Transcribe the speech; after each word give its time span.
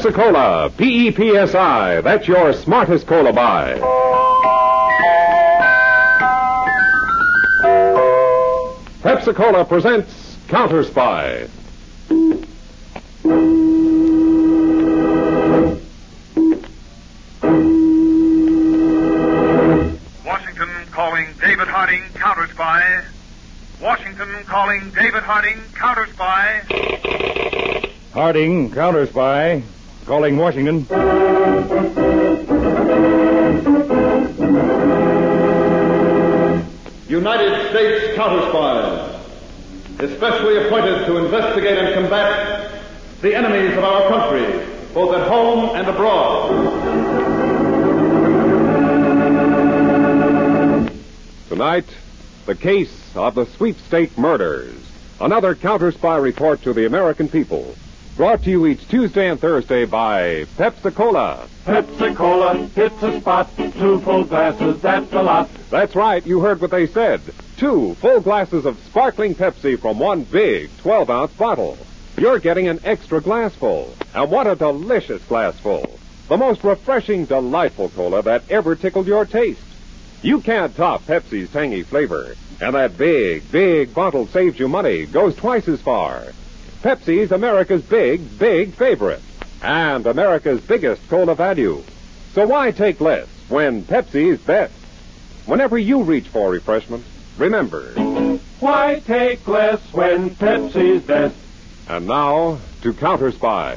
Pepsi 0.00 0.14
Cola, 0.14 0.70
P 0.78 1.08
E 1.08 1.10
P 1.10 1.36
S 1.36 1.54
I. 1.54 2.00
That's 2.00 2.26
your 2.26 2.54
smartest 2.54 3.06
cola 3.06 3.34
buy. 3.34 3.74
Pepsi 9.02 9.34
Cola 9.34 9.66
presents 9.66 10.38
Counter 10.48 10.84
Spy. 10.84 11.46
Washington 20.24 20.70
calling 20.90 21.26
David 21.42 21.68
Harding, 21.68 22.02
counter 22.14 22.48
spy. 22.54 23.02
Washington 23.82 24.30
calling 24.46 24.90
David 24.92 25.24
Harding, 25.24 25.60
counter 25.74 26.06
spy. 26.06 26.62
Harding, 28.14 28.72
counter 28.72 29.06
spy. 29.06 29.62
Calling 30.10 30.36
Washington. 30.36 30.78
United 37.08 37.70
States 37.70 38.16
counter 38.16 38.48
spies, 38.48 39.24
especially 40.00 40.66
appointed 40.66 41.06
to 41.06 41.18
investigate 41.18 41.78
and 41.78 41.94
combat 41.94 42.72
the 43.20 43.36
enemies 43.36 43.76
of 43.78 43.84
our 43.84 44.08
country, 44.08 44.66
both 44.92 45.14
at 45.14 45.28
home 45.28 45.76
and 45.76 45.86
abroad. 45.86 46.50
Tonight, 51.48 51.86
the 52.46 52.56
case 52.56 53.14
of 53.14 53.36
the 53.36 53.46
sweepstake 53.46 54.18
murders. 54.18 54.74
Another 55.20 55.54
counter 55.54 55.92
spy 55.92 56.16
report 56.16 56.62
to 56.62 56.72
the 56.72 56.84
American 56.84 57.28
people. 57.28 57.76
Brought 58.16 58.42
to 58.42 58.50
you 58.50 58.66
each 58.66 58.86
Tuesday 58.88 59.28
and 59.28 59.40
Thursday 59.40 59.86
by 59.86 60.44
Pepsi 60.58 60.94
Cola. 60.94 61.46
Pepsi 61.64 62.14
Cola 62.14 62.54
hits 62.68 63.02
a 63.02 63.18
spot. 63.20 63.50
Two 63.56 64.00
full 64.00 64.24
glasses, 64.24 64.80
that's 64.82 65.12
a 65.12 65.22
lot. 65.22 65.48
That's 65.70 65.94
right, 65.94 66.26
you 66.26 66.40
heard 66.40 66.60
what 66.60 66.70
they 66.70 66.86
said. 66.86 67.20
Two 67.56 67.94
full 67.94 68.20
glasses 68.20 68.66
of 68.66 68.78
sparkling 68.80 69.34
Pepsi 69.34 69.78
from 69.78 69.98
one 69.98 70.24
big 70.24 70.70
12 70.78 71.08
ounce 71.08 71.32
bottle. 71.32 71.78
You're 72.18 72.38
getting 72.38 72.68
an 72.68 72.80
extra 72.84 73.20
glassful. 73.20 73.94
And 74.14 74.30
what 74.30 74.46
a 74.46 74.54
delicious 74.54 75.22
glassful. 75.24 75.98
The 76.28 76.36
most 76.36 76.62
refreshing, 76.62 77.24
delightful 77.24 77.88
cola 77.90 78.22
that 78.22 78.50
ever 78.50 78.76
tickled 78.76 79.06
your 79.06 79.24
taste. 79.24 79.62
You 80.22 80.40
can't 80.40 80.76
top 80.76 81.06
Pepsi's 81.06 81.50
tangy 81.50 81.82
flavor. 81.82 82.36
And 82.60 82.74
that 82.74 82.98
big, 82.98 83.50
big 83.50 83.94
bottle 83.94 84.26
saves 84.26 84.58
you 84.58 84.68
money, 84.68 85.06
goes 85.06 85.34
twice 85.34 85.66
as 85.66 85.80
far. 85.80 86.24
Pepsi's 86.82 87.30
America's 87.30 87.82
big, 87.82 88.38
big 88.38 88.72
favorite. 88.72 89.20
And 89.62 90.06
America's 90.06 90.60
biggest 90.62 91.06
cola 91.10 91.34
value. 91.34 91.82
So 92.32 92.46
why 92.46 92.70
take 92.70 93.00
less 93.00 93.28
when 93.48 93.84
Pepsi's 93.84 94.40
best? 94.40 94.72
Whenever 95.44 95.76
you 95.76 96.02
reach 96.02 96.28
for 96.28 96.50
refreshment, 96.50 97.04
remember. 97.36 97.90
Why 98.60 99.02
take 99.04 99.46
less 99.46 99.80
when 99.92 100.30
Pepsi's 100.30 101.02
best? 101.02 101.36
And 101.88 102.06
now 102.06 102.58
to 102.80 102.94
Counter 102.94 103.30
Spy. 103.32 103.76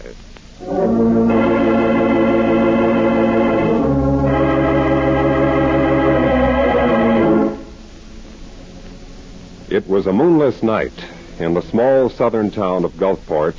It 9.70 9.88
was 9.88 10.08
a 10.08 10.14
moonless 10.14 10.64
night 10.64 10.94
in 11.40 11.54
the 11.54 11.62
small 11.62 12.10
southern 12.10 12.52
town 12.52 12.86
of 12.86 12.94
Gulfport 12.94 13.56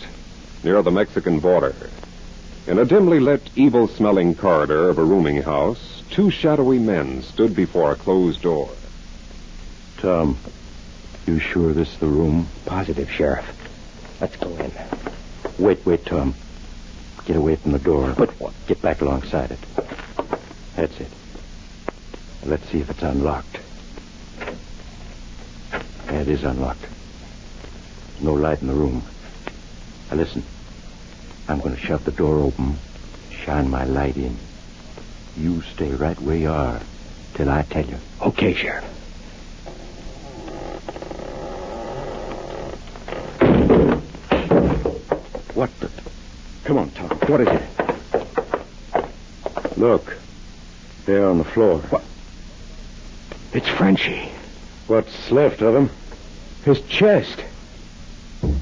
near 0.62 0.82
the 0.82 0.90
Mexican 0.90 1.40
border. 1.40 1.74
In 2.66 2.78
a 2.78 2.84
dimly 2.84 3.20
lit, 3.20 3.50
evil 3.56 3.88
smelling 3.88 4.34
corridor 4.34 4.88
of 4.88 4.98
a 4.98 5.04
rooming 5.04 5.42
house, 5.42 6.02
two 6.10 6.30
shadowy 6.30 6.78
men 6.78 7.22
stood 7.22 7.54
before 7.54 7.92
a 7.92 7.96
closed 7.96 8.42
door. 8.42 8.70
Tom, 9.98 10.38
you 11.26 11.38
sure 11.38 11.72
this 11.72 11.92
is 11.92 11.98
the 11.98 12.06
room? 12.06 12.46
Positive, 12.64 13.10
Sheriff. 13.10 13.44
Let's 14.20 14.36
go 14.36 14.48
in. 14.56 14.72
Wait, 15.58 15.84
wait, 15.84 16.06
Tom. 16.06 16.34
Get 17.26 17.36
away 17.36 17.56
from 17.56 17.72
the 17.72 17.78
door. 17.78 18.14
But 18.16 18.30
what? 18.40 18.54
Get 18.66 18.80
back 18.80 19.00
alongside 19.00 19.50
it. 19.50 19.58
That's 20.76 21.00
it. 21.00 21.10
Let's 22.44 22.68
see 22.68 22.80
if 22.80 22.90
it's 22.90 23.02
unlocked. 23.02 23.58
It 26.08 26.28
is 26.28 26.44
unlocked. 26.44 26.84
No 28.20 28.32
light 28.32 28.60
in 28.60 28.68
the 28.68 28.74
room. 28.74 29.02
Now 30.10 30.16
listen. 30.16 30.42
I'm 31.46 31.60
going 31.60 31.74
to 31.74 31.80
shove 31.80 32.04
the 32.04 32.12
door 32.12 32.38
open, 32.38 32.76
shine 33.30 33.68
my 33.68 33.84
light 33.84 34.16
in. 34.16 34.36
You 35.36 35.60
stay 35.62 35.90
right 35.92 36.18
where 36.20 36.36
you 36.36 36.50
are 36.50 36.80
till 37.34 37.50
I 37.50 37.62
tell 37.62 37.84
you. 37.84 37.98
Okay, 38.22 38.54
Sheriff. 38.54 38.84
What 45.54 45.70
the? 45.80 45.90
Come 46.64 46.78
on, 46.78 46.90
Tom. 46.90 47.10
What 47.10 47.40
is 47.42 47.48
it? 47.48 47.62
Look. 49.76 50.16
There 51.04 51.28
on 51.28 51.38
the 51.38 51.44
floor. 51.44 51.80
What? 51.80 52.02
It's 53.52 53.68
Frenchie. 53.68 54.30
What's 54.86 55.30
left 55.30 55.60
of 55.60 55.74
him? 55.76 55.90
His 56.64 56.80
chest. 56.82 57.44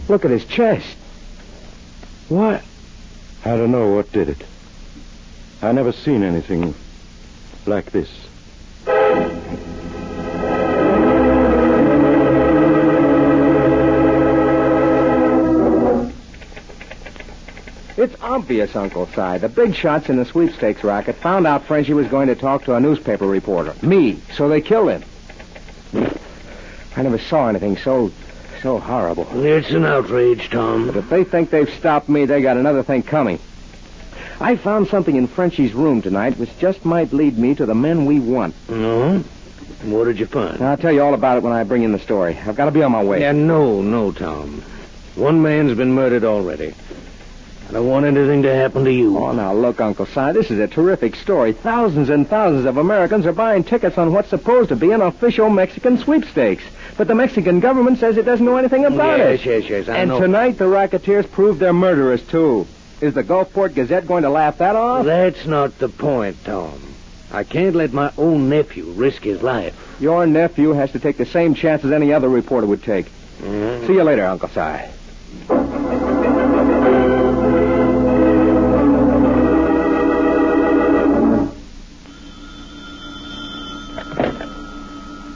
Look 0.08 0.24
at 0.24 0.30
his 0.30 0.44
chest. 0.44 0.96
What? 2.28 2.62
I 3.44 3.56
don't 3.56 3.70
know 3.70 3.92
what 3.92 4.12
did 4.12 4.28
it. 4.28 4.44
I 5.60 5.72
never 5.72 5.92
seen 5.92 6.22
anything 6.22 6.74
like 7.66 7.90
this. 7.92 8.10
It's 17.96 18.20
obvious, 18.20 18.74
Uncle 18.74 19.06
Si. 19.06 19.38
The 19.38 19.52
big 19.54 19.74
shots 19.74 20.08
in 20.08 20.16
the 20.16 20.24
sweepstakes 20.24 20.82
racket 20.82 21.14
found 21.16 21.46
out 21.46 21.64
Frenchie 21.64 21.92
was 21.92 22.08
going 22.08 22.26
to 22.28 22.34
talk 22.34 22.64
to 22.64 22.74
a 22.74 22.80
newspaper 22.80 23.26
reporter. 23.26 23.74
Me. 23.82 24.20
So 24.34 24.48
they 24.48 24.60
killed 24.60 24.90
him. 24.90 25.04
I 26.96 27.02
never 27.02 27.18
saw 27.18 27.48
anything 27.48 27.76
so 27.76 28.10
so 28.62 28.78
horrible. 28.78 29.26
It's 29.44 29.70
an 29.70 29.84
outrage, 29.84 30.48
Tom. 30.50 30.86
But 30.86 30.96
if 30.96 31.10
they 31.10 31.24
think 31.24 31.50
they've 31.50 31.72
stopped 31.74 32.08
me, 32.08 32.24
they 32.24 32.40
got 32.40 32.56
another 32.56 32.82
thing 32.82 33.02
coming. 33.02 33.40
I 34.40 34.56
found 34.56 34.88
something 34.88 35.16
in 35.16 35.26
Frenchie's 35.26 35.74
room 35.74 36.00
tonight 36.00 36.38
which 36.38 36.56
just 36.58 36.84
might 36.84 37.12
lead 37.12 37.36
me 37.38 37.54
to 37.56 37.66
the 37.66 37.74
men 37.74 38.06
we 38.06 38.20
want. 38.20 38.54
No? 38.68 39.18
What 39.82 40.04
did 40.04 40.20
you 40.20 40.26
find? 40.26 40.62
I'll 40.62 40.76
tell 40.76 40.92
you 40.92 41.02
all 41.02 41.14
about 41.14 41.38
it 41.38 41.42
when 41.42 41.52
I 41.52 41.64
bring 41.64 41.82
in 41.82 41.92
the 41.92 41.98
story. 41.98 42.38
I've 42.38 42.56
got 42.56 42.66
to 42.66 42.70
be 42.70 42.82
on 42.82 42.92
my 42.92 43.02
way. 43.02 43.20
Yeah, 43.20 43.32
no, 43.32 43.82
no, 43.82 44.12
Tom. 44.12 44.62
One 45.16 45.42
man's 45.42 45.76
been 45.76 45.92
murdered 45.92 46.24
already. 46.24 46.74
I 47.68 47.72
don't 47.72 47.88
want 47.88 48.06
anything 48.06 48.42
to 48.42 48.54
happen 48.54 48.84
to 48.84 48.92
you. 48.92 49.18
Oh, 49.18 49.32
now 49.32 49.52
look, 49.54 49.80
Uncle 49.80 50.06
Si, 50.06 50.32
this 50.32 50.50
is 50.50 50.58
a 50.58 50.68
terrific 50.68 51.16
story. 51.16 51.52
Thousands 51.52 52.10
and 52.10 52.28
thousands 52.28 52.66
of 52.66 52.76
Americans 52.76 53.26
are 53.26 53.32
buying 53.32 53.64
tickets 53.64 53.98
on 53.98 54.12
what's 54.12 54.28
supposed 54.28 54.68
to 54.68 54.76
be 54.76 54.92
an 54.92 55.00
official 55.00 55.50
Mexican 55.50 55.98
sweepstakes. 55.98 56.64
But 56.96 57.08
the 57.08 57.14
Mexican 57.14 57.60
government 57.60 57.98
says 57.98 58.16
it 58.16 58.24
doesn't 58.24 58.44
know 58.44 58.56
anything 58.58 58.84
about 58.84 59.18
yes, 59.18 59.40
it. 59.40 59.46
yes, 59.46 59.70
yes, 59.70 59.88
I 59.88 59.96
and 59.98 60.10
know. 60.10 60.20
tonight 60.20 60.58
the 60.58 60.68
racketeers 60.68 61.26
proved 61.26 61.58
they're 61.58 61.72
murderers, 61.72 62.22
too. 62.22 62.66
Is 63.00 63.14
the 63.14 63.24
Gulfport 63.24 63.74
Gazette 63.74 64.06
going 64.06 64.22
to 64.22 64.28
laugh 64.30 64.58
that 64.58 64.76
off? 64.76 65.04
That's 65.04 65.44
not 65.46 65.78
the 65.78 65.88
point, 65.88 66.36
Tom. 66.44 66.80
I 67.32 67.44
can't 67.44 67.74
let 67.74 67.92
my 67.92 68.12
own 68.18 68.48
nephew 68.50 68.84
risk 68.92 69.22
his 69.22 69.42
life. 69.42 69.74
Your 70.00 70.26
nephew 70.26 70.70
has 70.72 70.92
to 70.92 70.98
take 70.98 71.16
the 71.16 71.26
same 71.26 71.54
chances 71.54 71.90
any 71.92 72.12
other 72.12 72.28
reporter 72.28 72.66
would 72.66 72.82
take. 72.82 73.06
Mhm. 73.42 73.86
See 73.86 73.94
you 73.94 74.02
later, 74.04 74.24
Uncle 74.26 74.48
Si. 74.50 75.80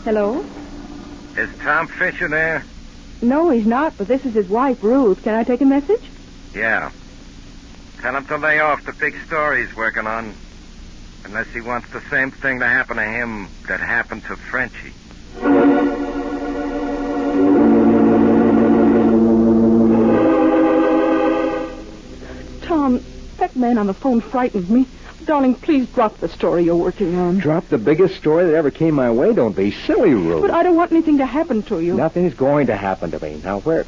Hello? 0.04 0.44
Is 1.36 1.50
Tom 1.58 1.86
Fisher 1.86 2.28
there? 2.28 2.64
No, 3.20 3.50
he's 3.50 3.66
not, 3.66 3.96
but 3.98 4.08
this 4.08 4.24
is 4.24 4.32
his 4.32 4.48
wife, 4.48 4.82
Ruth. 4.82 5.22
Can 5.22 5.34
I 5.34 5.44
take 5.44 5.60
a 5.60 5.66
message? 5.66 6.02
Yeah. 6.54 6.90
Tell 8.00 8.16
him 8.16 8.24
to 8.26 8.38
lay 8.38 8.60
off 8.60 8.84
the 8.84 8.94
big 8.94 9.14
story 9.26 9.66
he's 9.66 9.76
working 9.76 10.06
on. 10.06 10.32
Unless 11.24 11.48
he 11.48 11.60
wants 11.60 11.90
the 11.90 12.00
same 12.08 12.30
thing 12.30 12.60
to 12.60 12.66
happen 12.66 12.96
to 12.96 13.04
him 13.04 13.48
that 13.68 13.80
happened 13.80 14.24
to 14.24 14.36
Frenchie. 14.36 14.92
Tom, 22.62 23.04
that 23.36 23.54
man 23.56 23.76
on 23.76 23.86
the 23.86 23.94
phone 23.94 24.20
frightened 24.20 24.70
me. 24.70 24.86
Darling, 25.26 25.56
please 25.56 25.88
drop 25.88 26.18
the 26.18 26.28
story 26.28 26.62
you're 26.62 26.76
working 26.76 27.16
on. 27.16 27.38
Drop 27.38 27.68
the 27.68 27.78
biggest 27.78 28.14
story 28.16 28.46
that 28.46 28.54
ever 28.54 28.70
came 28.70 28.94
my 28.94 29.10
way. 29.10 29.34
Don't 29.34 29.56
be 29.56 29.72
silly, 29.72 30.14
Ruth. 30.14 30.40
But 30.40 30.52
I 30.52 30.62
don't 30.62 30.76
want 30.76 30.92
anything 30.92 31.18
to 31.18 31.26
happen 31.26 31.62
to 31.64 31.80
you. 31.80 31.94
Nothing's 31.94 32.34
going 32.34 32.68
to 32.68 32.76
happen 32.76 33.10
to 33.10 33.20
me. 33.20 33.40
Now, 33.42 33.58
where? 33.60 33.84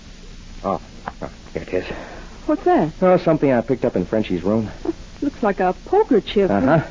Oh, 0.65 0.83
oh, 1.23 1.31
here 1.53 1.63
it 1.63 1.73
is. 1.73 1.85
What's 2.47 2.65
that? 2.65 2.93
Oh, 3.01 3.17
something 3.19 3.53
I 3.53 3.61
picked 3.61 3.85
up 3.85 3.95
in 3.95 4.05
Frenchie's 4.05 4.43
room. 4.43 4.69
Looks 5.23 5.41
like 5.43 5.61
a 5.61 5.75
poker 5.85 6.21
chip. 6.21 6.51
Uh 6.51 6.61
huh. 6.61 6.87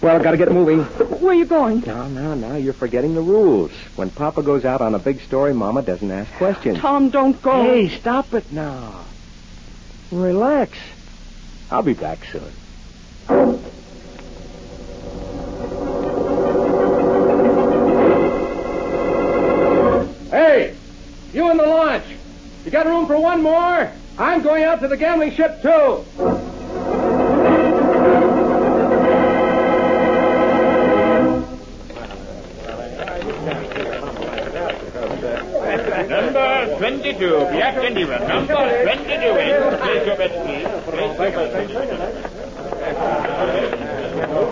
Well, 0.00 0.16
I've 0.16 0.22
gotta 0.22 0.36
get 0.38 0.50
moving. 0.50 0.84
Where 0.84 1.32
are 1.32 1.34
you 1.34 1.44
going? 1.46 1.80
No, 1.80 2.08
no, 2.08 2.34
no. 2.34 2.56
You're 2.56 2.74
forgetting 2.74 3.14
the 3.14 3.22
rules. 3.22 3.70
When 3.96 4.10
Papa 4.10 4.42
goes 4.42 4.64
out 4.64 4.80
on 4.80 4.94
a 4.94 4.98
big 4.98 5.20
story, 5.20 5.52
Mama 5.52 5.82
doesn't 5.82 6.10
ask 6.10 6.30
questions. 6.34 6.78
Tom, 6.78 7.10
don't 7.10 7.40
go. 7.42 7.62
Hey, 7.62 7.88
stop 7.88 8.32
it 8.34 8.50
now. 8.50 9.04
Relax. 10.10 10.78
I'll 11.70 11.82
be 11.82 11.94
back 11.94 12.20
soon. 12.26 12.52
You 22.64 22.70
got 22.70 22.86
room 22.86 23.06
for 23.06 23.20
one 23.20 23.42
more? 23.42 23.92
I'm 24.16 24.42
going 24.42 24.64
out 24.64 24.80
to 24.80 24.88
the 24.88 24.96
gambling 24.96 25.32
ship, 25.32 25.60
too. 25.60 26.04
Number 36.08 36.76
22, 36.78 37.18
Jack 37.52 37.74
Gentleman. 37.82 38.28
Number 38.28 38.82
22 38.82 39.12
in. 39.12 39.78
Place 39.78 40.06
your 40.06 40.16
please. 40.16 40.62
Your 41.72 41.86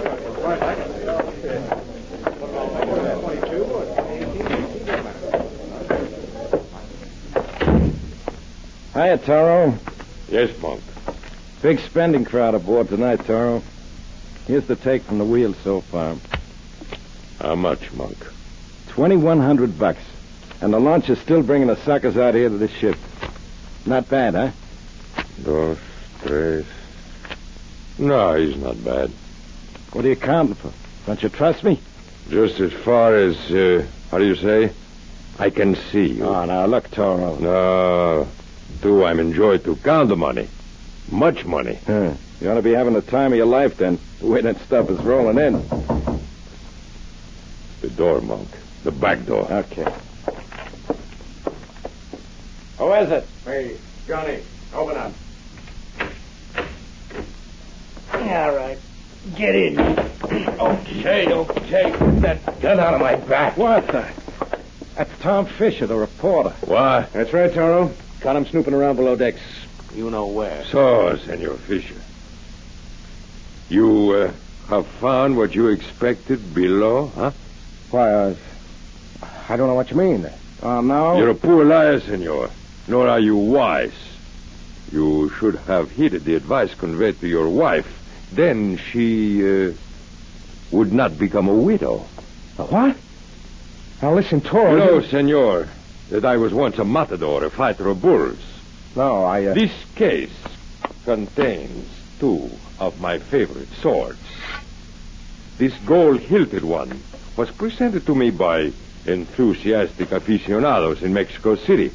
Hiya, 9.02 9.18
Toro. 9.18 9.74
Yes, 10.30 10.56
Monk. 10.62 10.80
Big 11.64 11.80
spending 11.80 12.24
crowd 12.24 12.54
aboard 12.54 12.88
tonight, 12.88 13.26
Toro. 13.26 13.64
Here's 14.46 14.68
the 14.68 14.76
take 14.76 15.02
from 15.02 15.18
the 15.18 15.26
wheel 15.26 15.56
so 15.64 15.82
far. 15.82 16.18
How 17.40 17.56
much, 17.56 17.92
Monk? 17.94 18.20
2,100 18.90 19.80
bucks. 19.80 20.04
And 20.62 20.72
the 20.72 20.80
launch 20.80 21.10
is 21.10 21.18
still 21.18 21.42
bringing 21.42 21.68
the 21.68 21.78
suckers 21.78 22.16
out 22.16 22.36
here 22.36 22.50
to 22.50 22.58
this 22.60 22.70
ship. 22.70 22.96
Not 23.88 24.08
bad, 24.08 24.36
huh? 24.36 24.52
Dos, 25.44 25.80
tres. 26.24 26.66
No, 27.98 28.36
he's 28.36 28.56
not 28.58 28.84
bad. 28.86 29.10
What 29.94 30.06
are 30.06 30.10
you 30.10 30.16
counting 30.16 30.54
for? 30.54 30.72
Don't 31.08 31.24
you 31.24 31.30
trust 31.30 31.64
me? 31.64 31.80
Just 32.30 32.60
as 32.60 32.72
far 32.72 33.16
as, 33.16 33.36
uh, 33.50 33.84
how 34.12 34.20
do 34.20 34.28
you 34.28 34.36
say? 34.36 34.72
I 35.40 35.50
can 35.50 35.74
see 35.74 36.18
you. 36.18 36.26
Oh, 36.26 36.46
now, 36.46 36.68
look, 36.68 36.92
Toro. 36.92 37.38
No. 37.38 38.28
Do 38.82 39.06
I'm 39.06 39.20
enjoyed 39.20 39.64
to 39.66 39.76
count 39.78 40.10
the 40.10 40.16
money. 40.16 40.48
Much 41.12 41.46
money. 41.46 41.78
Huh. 41.86 42.14
You 42.40 42.50
ought 42.50 42.56
to 42.56 42.62
be 42.62 42.72
having 42.72 42.94
the 42.94 43.02
time 43.02 43.32
of 43.32 43.38
your 43.38 43.46
life, 43.46 43.78
then. 43.78 44.00
The 44.20 44.28
way 44.28 44.42
that 44.42 44.60
stuff 44.62 44.90
is 44.90 45.00
rolling 45.02 45.38
in. 45.38 45.62
The 47.82 47.90
door, 47.90 48.22
Monk. 48.22 48.48
The 48.84 48.92
back 48.92 49.26
door. 49.26 49.46
Okay. 49.52 49.94
Who 52.80 52.94
is 52.94 53.12
it? 53.12 53.28
Hey, 53.46 53.78
Johnny, 54.08 54.40
open 54.74 54.98
up. 54.98 55.14
All 58.14 58.56
right. 58.56 58.80
Get 59.36 59.56
in. 59.56 59.80
Okay, 59.80 61.32
okay. 61.32 61.92
Get 61.92 62.22
that 62.22 62.62
gun 62.62 62.80
out 62.80 62.96
of 62.96 63.02
my 63.02 63.16
back. 63.18 63.56
What 63.58 63.86
the? 63.88 64.08
That's 64.96 65.20
Tom 65.20 65.46
Fisher, 65.46 65.86
the 65.86 65.96
reporter. 65.96 66.50
What? 66.66 67.14
That's 67.14 67.32
right, 67.34 67.54
Toro. 67.54 67.92
Caught 68.22 68.36
him 68.36 68.46
snooping 68.46 68.74
around 68.74 68.96
below 68.98 69.16
decks. 69.16 69.42
You 69.96 70.10
know 70.10 70.28
where. 70.28 70.64
So, 70.66 71.18
Senor 71.18 71.56
Fisher. 71.56 71.96
You 73.68 74.12
uh, 74.12 74.32
have 74.70 74.86
found 74.86 75.36
what 75.36 75.56
you 75.56 75.68
expected 75.70 76.54
below, 76.54 77.08
huh? 77.08 77.32
Why, 77.90 78.12
uh, 78.12 78.36
I 79.50 79.58
don't 79.58 79.68
know 79.68 79.74
what 79.76 79.90
you 79.90 79.98
mean. 79.98 80.30
Uh, 80.62 80.82
no. 80.82 81.18
You're 81.18 81.32
a 81.32 81.36
poor 81.36 81.66
liar, 81.66 82.00
senor. 82.00 82.50
Nor 82.88 83.08
are 83.08 83.20
you 83.20 83.36
wise. 83.36 83.94
You 84.92 85.30
should 85.40 85.56
have 85.56 85.92
heeded 85.92 86.24
the 86.24 86.36
advice 86.36 86.74
conveyed 86.76 87.20
to 87.22 87.28
your 87.28 87.50
wife. 87.50 87.88
Then 88.32 88.78
she 88.78 89.68
uh, 89.68 89.74
would 90.72 90.94
not 90.94 91.18
become 91.18 91.48
a 91.48 91.56
widow. 91.56 92.06
A 92.58 92.64
what? 92.64 92.96
Now 94.02 94.14
listen, 94.14 94.42
Toro. 94.42 95.02
You 95.02 95.08
senor, 95.08 95.68
that 96.12 96.26
I 96.26 96.38
was 96.38 96.54
once 96.54 96.78
a 96.78 96.84
matador, 96.84 97.44
a 97.46 97.50
fighter 97.50 97.88
of 97.88 98.02
bulls. 98.02 98.38
No, 98.96 99.24
I. 99.24 99.46
Uh... 99.46 99.54
This 99.54 99.72
case 99.96 100.38
contains 101.06 101.88
two 102.20 102.52
of 102.80 103.00
my 103.00 103.18
favorite 103.18 103.70
swords. 103.82 104.20
This 105.58 105.74
gold-hilted 105.86 106.64
one 106.64 107.02
was 107.38 107.50
presented 107.52 108.06
to 108.06 108.16
me 108.16 108.30
by 108.30 108.72
enthusiastic 109.06 110.12
aficionados 110.12 111.02
in 111.02 111.14
Mexico 111.14 111.56
City 111.56 111.92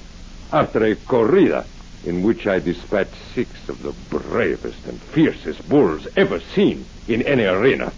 after 0.52 0.84
a 0.84 0.96
corrida 0.96 1.66
in 2.04 2.22
which 2.22 2.46
I 2.46 2.58
dispatched 2.58 3.14
six 3.34 3.68
of 3.68 3.82
the 3.82 3.92
bravest 4.08 4.86
and 4.86 5.00
fiercest 5.00 5.68
bulls 5.68 6.06
ever 6.16 6.40
seen 6.40 6.86
in 7.06 7.22
any 7.22 7.44
arena. 7.44 7.92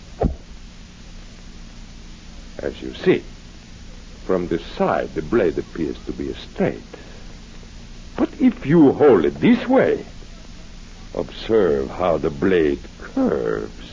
As 2.58 2.82
you 2.82 2.94
see, 2.94 3.22
from 4.28 4.46
the 4.48 4.58
side 4.76 5.14
the 5.14 5.22
blade 5.22 5.56
appears 5.56 5.96
to 6.04 6.12
be 6.12 6.34
straight. 6.34 6.82
But 8.14 8.28
if 8.38 8.66
you 8.66 8.92
hold 8.92 9.24
it 9.24 9.40
this 9.40 9.66
way, 9.66 10.04
observe 11.14 11.88
how 11.88 12.18
the 12.18 12.28
blade 12.28 12.78
curves 12.98 13.90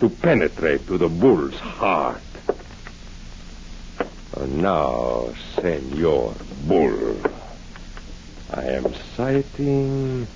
to 0.00 0.10
penetrate 0.10 0.86
to 0.88 0.98
the 0.98 1.08
bull's 1.08 1.58
heart. 1.58 2.20
And 4.36 4.60
now, 4.60 5.32
Senor 5.54 6.34
Bull, 6.66 7.16
I 8.52 8.64
am 8.64 8.92
sighting 9.16 10.26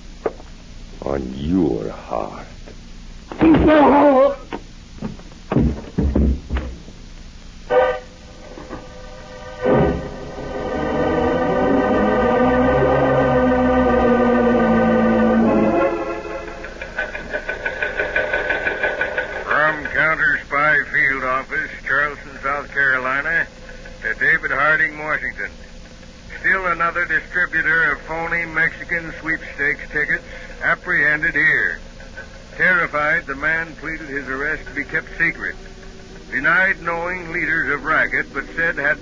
on 1.03 1.33
your 1.35 1.87
heart. 1.89 2.47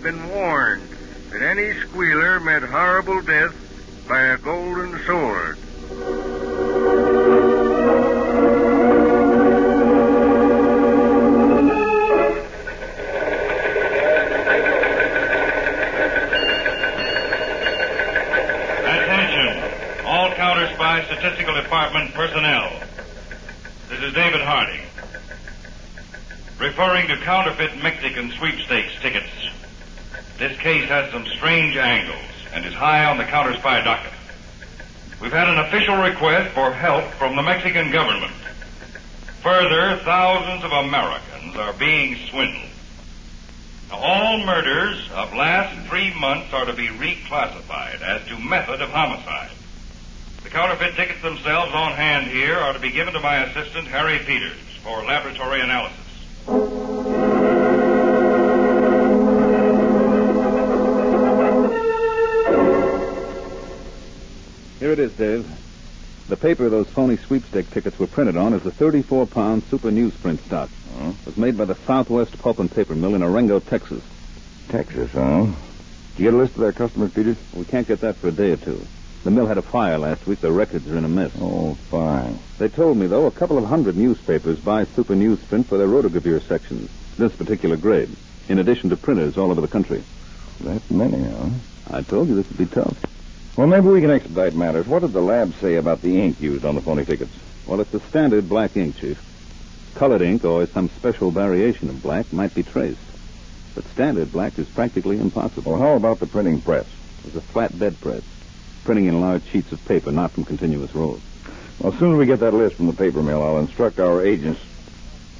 been 0.08 0.30
warned 0.30 0.82
that 1.32 1.42
any 1.42 1.78
squealer 1.82 2.40
met 2.40 2.64
horrible 2.64 3.22
death 3.24 3.54
by 4.08 4.22
a 4.22 4.38
golden 4.38 4.98
sword. 5.04 5.58
Attention, 18.88 20.06
all 20.06 20.34
Counter 20.36 20.74
Spy 20.74 21.04
Statistical 21.04 21.54
Department 21.62 22.14
personnel. 22.14 22.72
This 23.90 24.02
is 24.02 24.14
David 24.14 24.40
Harding. 24.40 24.86
Referring 26.58 27.08
to 27.10 27.18
counterfeit 27.18 27.84
Mexican 27.84 28.32
sweepstakes 28.32 28.94
tickets. 29.02 29.27
This 30.38 30.56
case 30.60 30.88
has 30.88 31.12
some 31.12 31.25
strange 31.25 31.75
angles 31.77 32.22
and 32.53 32.63
is 32.63 32.74
high 32.74 33.06
on 33.06 33.17
the 33.17 33.24
Counter 33.24 33.56
Spy 33.56 33.82
docket. 33.82 34.13
We've 35.20 35.32
had 35.32 35.50
an 35.50 35.58
official 35.58 35.98
request 35.98 36.53
for 36.53 36.72
help 36.72 37.06
from 37.13 37.36
the 37.36 37.41
Mexican 37.41 37.89
government. 37.91 38.34
Further, 39.41 39.98
thousands 40.03 40.63
of 40.63 40.72
Americans 40.72 41.56
are 41.56 41.74
being 41.74 42.17
swindled. 42.29 42.70
Now, 43.89 43.98
all 43.98 44.46
murders 44.46 45.10
of 45.12 45.34
last 45.34 45.88
three 45.88 46.13
months 46.20 46.53
are 46.53 46.65
to 46.65 46.74
be 46.74 46.88
reclassified 46.88 48.03
as 48.03 48.27
to 48.27 48.38
method 48.38 48.79
of 48.79 48.89
homicide. 48.89 49.50
The 50.44 50.50
counterfeit 50.50 50.96
tickets 50.96 51.22
themselves 51.24 51.74
on 51.74 51.94
hand 51.94 52.27
here 52.27 52.58
are 52.58 52.74
to 52.74 52.79
be 52.79 52.91
given 52.91 53.13
to 53.13 53.20
my 53.20 53.38
assistant, 53.46 53.88
Harry 53.88 54.20
Peters, 54.20 54.58
for 54.84 55.03
laboratory 55.03 55.62
analysis. 55.62 57.07
Here 64.88 64.94
it 64.94 65.00
is, 65.00 65.17
Dave. 65.17 65.46
The 66.29 66.38
paper 66.38 66.70
those 66.70 66.88
phony 66.88 67.17
sweepstake 67.17 67.70
tickets 67.72 68.00
were 68.00 68.08
printed 68.08 68.38
on 68.38 68.53
is 68.53 68.63
the 68.63 68.72
34-pound 68.72 69.63
super 69.63 69.89
newsprint 69.89 70.39
stock. 70.46 70.70
Oh? 71.01 71.10
It 71.10 71.25
was 71.25 71.36
made 71.36 71.58
by 71.58 71.65
the 71.65 71.75
Southwest 71.75 72.39
Pulp 72.39 72.60
and 72.60 72.72
Paper 72.72 72.96
Mill 72.96 73.13
in 73.13 73.22
Orengo, 73.22 73.60
Texas. 73.60 74.01
Texas, 74.70 75.12
huh? 75.12 75.44
Did 75.44 76.20
you 76.20 76.24
get 76.24 76.34
a 76.34 76.38
list 76.38 76.53
of 76.53 76.62
their 76.62 76.72
customers, 76.72 77.12
Peters? 77.12 77.36
We 77.53 77.65
can't 77.65 77.86
get 77.86 78.00
that 78.00 78.15
for 78.15 78.29
a 78.29 78.32
day 78.32 78.51
or 78.51 78.56
two. 78.56 78.82
The 79.25 79.32
mill 79.32 79.46
had 79.46 79.58
a 79.58 79.62
fire 79.62 79.98
last 79.98 80.25
week. 80.25 80.39
The 80.39 80.53
records 80.53 80.89
are 80.89 80.98
in 80.98 81.03
a 81.03 81.10
mess. 81.10 81.34
Oh, 81.38 81.74
fine. 81.74 82.39
They 82.58 82.70
told 82.70 82.96
me, 82.96 83.08
though, 83.08 83.25
a 83.25 83.32
couple 83.32 83.58
of 83.58 83.65
hundred 83.65 83.98
newspapers 83.98 84.58
buy 84.58 84.86
super 84.86 85.15
newsprint 85.15 85.65
for 85.65 85.77
their 85.77 85.89
rotogravure 85.89 86.41
sections, 86.44 86.89
this 87.17 87.36
particular 87.36 87.75
grade, 87.75 88.15
in 88.48 88.58
addition 88.58 88.89
to 88.91 88.96
printers 88.96 89.38
all 89.38 89.51
over 89.51 89.60
the 89.60 89.67
country. 89.67 90.01
That 90.62 90.89
many, 90.89 91.25
huh? 91.25 91.50
I 91.91 92.03
told 92.03 92.29
you 92.29 92.36
this 92.36 92.48
would 92.48 92.58
be 92.58 92.74
tough. 92.74 92.98
Well, 93.58 93.66
maybe 93.66 93.88
we 93.88 94.02
can 94.02 94.12
expedite 94.12 94.54
matters. 94.54 94.86
What 94.86 95.02
did 95.02 95.14
the 95.14 95.22
lab 95.22 95.52
say 95.56 95.76
about 95.78 96.04
the 96.04 96.22
ink 96.22 96.40
used 96.40 96.64
on 96.64 96.76
the 96.76 96.82
phony 96.82 97.04
tickets? 97.06 97.32
Well, 97.66 97.82
it's 97.82 97.90
the 97.90 98.00
standard 98.02 98.48
black 98.48 98.78
ink, 98.78 98.98
Chief. 98.98 99.20
Colored 99.96 100.22
ink 100.22 100.46
or 100.46 100.68
some 100.68 100.90
special 100.90 101.32
variation 101.32 101.90
of 101.90 102.04
black 102.04 102.32
might 102.32 102.54
be 102.54 102.62
traced. 102.62 103.00
But 103.74 103.84
standard 103.86 104.32
black 104.32 104.60
is 104.60 104.68
practically 104.68 105.20
impossible. 105.20 105.72
Well, 105.72 105.82
how 105.82 105.96
about 105.96 106.20
the 106.20 106.28
printing 106.28 106.62
press? 106.62 106.86
It 107.20 107.34
was 107.34 107.36
a 107.38 107.42
flat 107.42 107.78
bed 107.78 108.00
press, 108.00 108.22
printing 108.84 109.06
in 109.06 109.22
large 109.22 109.44
sheets 109.46 109.72
of 109.72 109.84
paper, 109.86 110.12
not 110.12 110.32
from 110.32 110.46
continuous 110.46 110.94
rolls. 110.94 111.22
Well, 111.80 111.92
as 111.94 111.98
soon 111.98 112.12
as 112.12 112.20
we 112.20 112.28
get 112.28 112.40
that 112.42 112.54
list 112.54 112.76
from 112.76 112.86
the 112.86 112.94
paper 112.94 113.24
mill, 113.24 113.42
I'll 113.42 113.58
instruct 113.58 114.00
our 114.00 114.24
agents. 114.24 114.62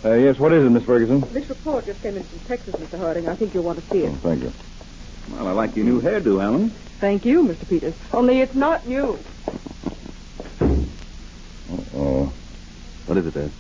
Uh, 0.04 0.14
yes, 0.14 0.40
what 0.40 0.54
is 0.54 0.66
it, 0.66 0.70
Miss 0.72 0.84
Ferguson? 0.84 1.22
This 1.34 1.48
report 1.50 1.86
just 1.86 2.02
came 2.02 2.18
in 2.18 2.24
from 2.24 2.40
Texas, 2.48 2.74
Mr. 2.76 2.98
Harding. 2.98 3.30
I 3.30 3.36
think 3.36 3.54
you'll 3.54 3.64
want 3.64 3.78
to 3.78 3.86
see 3.92 4.06
it. 4.06 4.10
Oh, 4.10 4.16
thank 4.16 4.42
you. 4.42 4.52
Well, 5.30 5.48
I 5.48 5.52
like 5.52 5.76
your 5.76 5.86
new 5.86 6.02
hairdo, 6.02 6.42
Helen. 6.42 6.72
Thank 7.00 7.26
you, 7.26 7.44
Mr. 7.44 7.70
Peters. 7.70 7.94
Only 8.12 8.42
it's 8.42 8.56
not 8.56 8.88
new. 8.88 9.20
Oh. 11.96 12.34
What 13.06 13.18
is 13.20 13.28
it, 13.28 13.38
Ed? 13.38 13.52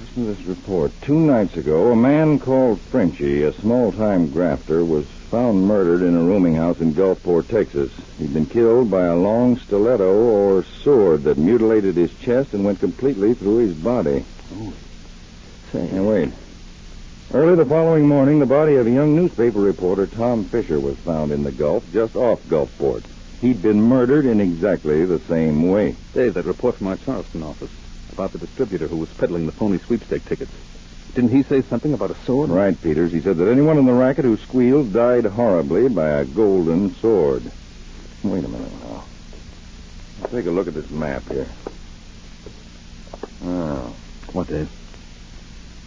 Listen 0.00 0.24
to 0.26 0.34
this 0.34 0.46
report. 0.46 0.92
Two 1.02 1.18
nights 1.18 1.56
ago, 1.56 1.90
a 1.90 1.96
man 1.96 2.38
called 2.38 2.80
Frenchy, 2.80 3.42
a 3.42 3.52
small-time 3.52 4.30
grafter, 4.30 4.84
was 4.84 5.06
found 5.30 5.66
murdered 5.66 6.02
in 6.02 6.16
a 6.16 6.22
rooming 6.22 6.54
house 6.54 6.80
in 6.80 6.92
Gulfport, 6.92 7.48
Texas. 7.48 7.92
He'd 8.18 8.32
been 8.32 8.46
killed 8.46 8.90
by 8.90 9.06
a 9.06 9.16
long 9.16 9.56
stiletto 9.56 10.12
or 10.12 10.62
sword 10.62 11.24
that 11.24 11.36
mutilated 11.36 11.96
his 11.96 12.16
chest 12.20 12.54
and 12.54 12.64
went 12.64 12.78
completely 12.78 13.34
through 13.34 13.58
his 13.58 13.74
body. 13.74 14.24
Oh. 14.54 14.72
Say, 15.72 15.90
now 15.90 16.04
wait. 16.04 16.32
Early 17.32 17.54
the 17.54 17.64
following 17.64 18.08
morning, 18.08 18.40
the 18.40 18.46
body 18.46 18.74
of 18.74 18.88
a 18.88 18.90
young 18.90 19.14
newspaper 19.14 19.60
reporter, 19.60 20.08
Tom 20.08 20.44
Fisher, 20.44 20.80
was 20.80 20.96
found 20.98 21.30
in 21.30 21.44
the 21.44 21.52
Gulf, 21.52 21.84
just 21.92 22.16
off 22.16 22.42
Gulfport. 22.48 23.04
He'd 23.40 23.62
been 23.62 23.80
murdered 23.80 24.24
in 24.26 24.40
exactly 24.40 25.04
the 25.04 25.20
same 25.20 25.68
way. 25.68 25.94
Dave, 26.12 26.34
that 26.34 26.44
report 26.44 26.74
from 26.74 26.88
our 26.88 26.96
Charleston 26.96 27.44
office 27.44 27.70
about 28.12 28.32
the 28.32 28.38
distributor 28.38 28.88
who 28.88 28.96
was 28.96 29.10
peddling 29.10 29.46
the 29.46 29.52
phony 29.52 29.78
sweepstake 29.78 30.24
tickets. 30.24 30.50
Didn't 31.14 31.30
he 31.30 31.44
say 31.44 31.62
something 31.62 31.94
about 31.94 32.10
a 32.10 32.16
sword? 32.16 32.50
Right, 32.50 32.80
Peters. 32.82 33.12
He 33.12 33.20
said 33.20 33.36
that 33.36 33.48
anyone 33.48 33.78
in 33.78 33.86
the 33.86 33.92
racket 33.92 34.24
who 34.24 34.36
squealed 34.36 34.92
died 34.92 35.24
horribly 35.24 35.88
by 35.88 36.08
a 36.08 36.24
golden 36.24 36.92
sword. 36.96 37.44
Wait 38.24 38.44
a 38.44 38.48
minute 38.48 38.72
now. 38.82 39.04
Let's 40.20 40.32
take 40.32 40.46
a 40.46 40.50
look 40.50 40.66
at 40.66 40.74
this 40.74 40.90
map 40.90 41.22
here. 41.28 41.46
Oh. 43.44 43.94
What, 44.32 44.48
Dave? 44.48 44.68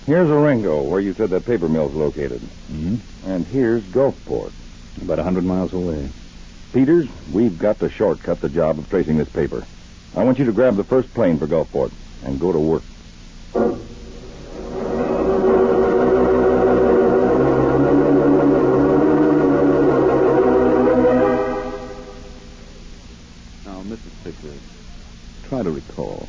Here's 0.05 0.27
Orengo, 0.27 0.89
where 0.89 0.99
you 0.99 1.13
said 1.13 1.29
that 1.29 1.45
paper 1.45 1.69
mill's 1.69 1.93
located. 1.93 2.41
Mm-hmm. 2.41 3.29
And 3.29 3.45
here's 3.47 3.83
Gulfport. 3.83 4.51
About 5.01 5.17
a 5.17 5.23
hundred 5.23 5.45
miles 5.45 5.71
away. 5.71 6.09
Peters, 6.73 7.07
we've 7.31 7.57
got 7.57 7.79
to 7.79 7.89
shortcut 7.89 8.41
the 8.41 8.49
job 8.49 8.77
of 8.79 8.89
tracing 8.89 9.17
this 9.17 9.29
paper. 9.29 9.65
I 10.13 10.25
want 10.25 10.39
you 10.39 10.45
to 10.45 10.51
grab 10.51 10.75
the 10.75 10.83
first 10.83 11.13
plane 11.13 11.37
for 11.37 11.47
Gulfport 11.47 11.93
and 12.25 12.37
go 12.37 12.51
to 12.51 12.59
work. 12.59 12.83
Now, 23.65 23.81
Mrs. 23.83 24.11
Fisher, 24.21 24.53
try 25.47 25.63
to 25.63 25.71
recall. 25.71 26.27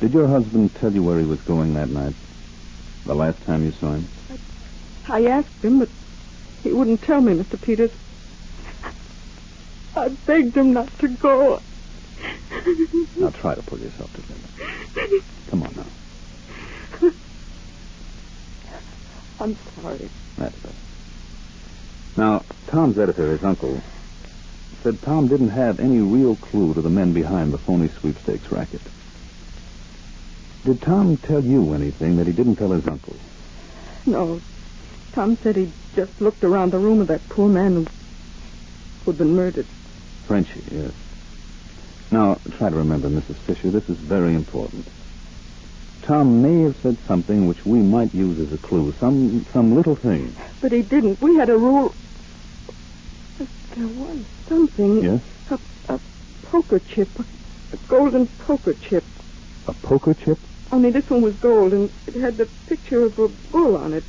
Did 0.00 0.14
your 0.14 0.26
husband 0.26 0.74
tell 0.76 0.92
you 0.92 1.02
where 1.02 1.18
he 1.18 1.26
was 1.26 1.40
going 1.42 1.74
that 1.74 1.90
night? 1.90 2.14
The 3.06 3.14
last 3.14 3.40
time 3.42 3.64
you 3.64 3.70
saw 3.72 3.92
him? 3.92 4.08
I 5.08 5.26
asked 5.26 5.62
him, 5.62 5.78
but 5.78 5.88
he 6.64 6.72
wouldn't 6.72 7.02
tell 7.02 7.20
me, 7.20 7.34
Mr. 7.34 7.60
Peters. 7.60 7.92
I 9.94 10.08
begged 10.08 10.56
him 10.56 10.72
not 10.72 10.88
to 10.98 11.08
go. 11.08 11.60
Now 13.16 13.30
try 13.30 13.54
to 13.54 13.62
pull 13.62 13.78
yourself 13.78 14.12
together. 14.12 15.22
Come 15.48 15.62
on 15.62 15.74
now. 15.76 17.10
I'm 19.38 19.56
sorry. 19.80 20.08
That's 20.36 20.64
it. 20.64 20.74
Now, 22.16 22.42
Tom's 22.66 22.98
editor, 22.98 23.30
his 23.30 23.44
uncle, 23.44 23.80
said 24.82 25.00
Tom 25.02 25.28
didn't 25.28 25.50
have 25.50 25.78
any 25.78 26.00
real 26.00 26.34
clue 26.36 26.74
to 26.74 26.82
the 26.82 26.90
men 26.90 27.12
behind 27.12 27.52
the 27.52 27.58
phony 27.58 27.88
sweepstakes 27.88 28.50
racket. 28.50 28.80
Did 30.66 30.82
Tom 30.82 31.16
tell 31.18 31.44
you 31.44 31.74
anything 31.74 32.16
that 32.16 32.26
he 32.26 32.32
didn't 32.32 32.56
tell 32.56 32.72
his 32.72 32.88
uncle? 32.88 33.14
No. 34.04 34.40
Tom 35.12 35.36
said 35.36 35.54
he 35.54 35.70
just 35.94 36.20
looked 36.20 36.42
around 36.42 36.72
the 36.72 36.78
room 36.80 37.00
of 37.00 37.06
that 37.06 37.26
poor 37.28 37.48
man 37.48 37.76
who, 37.76 37.86
who'd 39.04 39.16
been 39.16 39.36
murdered. 39.36 39.66
Frenchy, 40.26 40.64
yes. 40.72 40.90
Now, 42.10 42.38
try 42.56 42.68
to 42.68 42.74
remember, 42.74 43.08
Mrs. 43.08 43.36
Fisher, 43.36 43.70
this 43.70 43.88
is 43.88 43.96
very 43.96 44.34
important. 44.34 44.88
Tom 46.02 46.42
may 46.42 46.62
have 46.62 46.74
said 46.78 46.98
something 47.06 47.46
which 47.46 47.64
we 47.64 47.78
might 47.78 48.12
use 48.12 48.40
as 48.40 48.52
a 48.52 48.58
clue, 48.58 48.92
some 48.98 49.46
some 49.52 49.76
little 49.76 49.94
thing. 49.94 50.34
But 50.60 50.72
he 50.72 50.82
didn't. 50.82 51.20
We 51.20 51.36
had 51.36 51.48
a 51.48 51.56
rule. 51.56 51.94
But 53.38 53.46
there 53.76 53.86
was 53.86 54.24
something. 54.48 55.04
Yes? 55.04 55.22
A, 55.48 55.58
a 55.94 56.00
poker 56.42 56.80
chip. 56.80 57.08
A 57.72 57.76
golden 57.86 58.26
poker 58.26 58.74
chip. 58.74 59.04
A 59.68 59.72
poker 59.72 60.14
chip? 60.14 60.38
Only 60.72 60.90
this 60.90 61.08
one 61.08 61.22
was 61.22 61.36
gold, 61.36 61.72
and 61.72 61.90
it 62.06 62.14
had 62.14 62.36
the 62.36 62.48
picture 62.66 63.04
of 63.04 63.18
a 63.18 63.28
bull 63.28 63.76
on 63.76 63.94
it. 63.94 64.04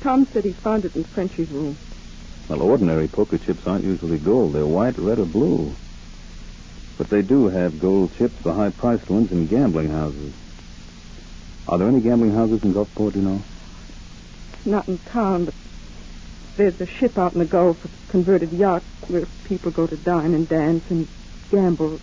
Tom 0.00 0.26
said 0.32 0.44
he 0.44 0.52
found 0.52 0.84
it 0.84 0.96
in 0.96 1.04
Frenchy's 1.04 1.50
room. 1.50 1.76
Well, 2.48 2.62
ordinary 2.62 3.08
poker 3.08 3.38
chips 3.38 3.66
aren't 3.66 3.84
usually 3.84 4.18
gold. 4.18 4.52
They're 4.52 4.66
white, 4.66 4.98
red, 4.98 5.18
or 5.18 5.26
blue. 5.26 5.74
But 6.98 7.08
they 7.08 7.22
do 7.22 7.48
have 7.48 7.80
gold 7.80 8.14
chips, 8.16 8.42
the 8.42 8.52
high-priced 8.52 9.08
ones, 9.08 9.32
in 9.32 9.46
gambling 9.46 9.90
houses. 9.90 10.32
Are 11.68 11.78
there 11.78 11.88
any 11.88 12.00
gambling 12.00 12.34
houses 12.34 12.62
in 12.64 12.74
Gulfport, 12.74 13.14
you 13.14 13.22
know? 13.22 13.42
Not 14.64 14.88
in 14.88 14.98
town, 14.98 15.46
but 15.46 15.54
there's 16.56 16.80
a 16.80 16.86
ship 16.86 17.18
out 17.18 17.32
in 17.34 17.38
the 17.38 17.44
Gulf, 17.44 17.84
a 17.84 18.10
converted 18.10 18.52
yacht, 18.52 18.82
where 19.08 19.26
people 19.44 19.70
go 19.70 19.86
to 19.86 19.96
dine 19.96 20.34
and 20.34 20.48
dance 20.48 20.90
and 20.90 21.06
gamble. 21.50 22.00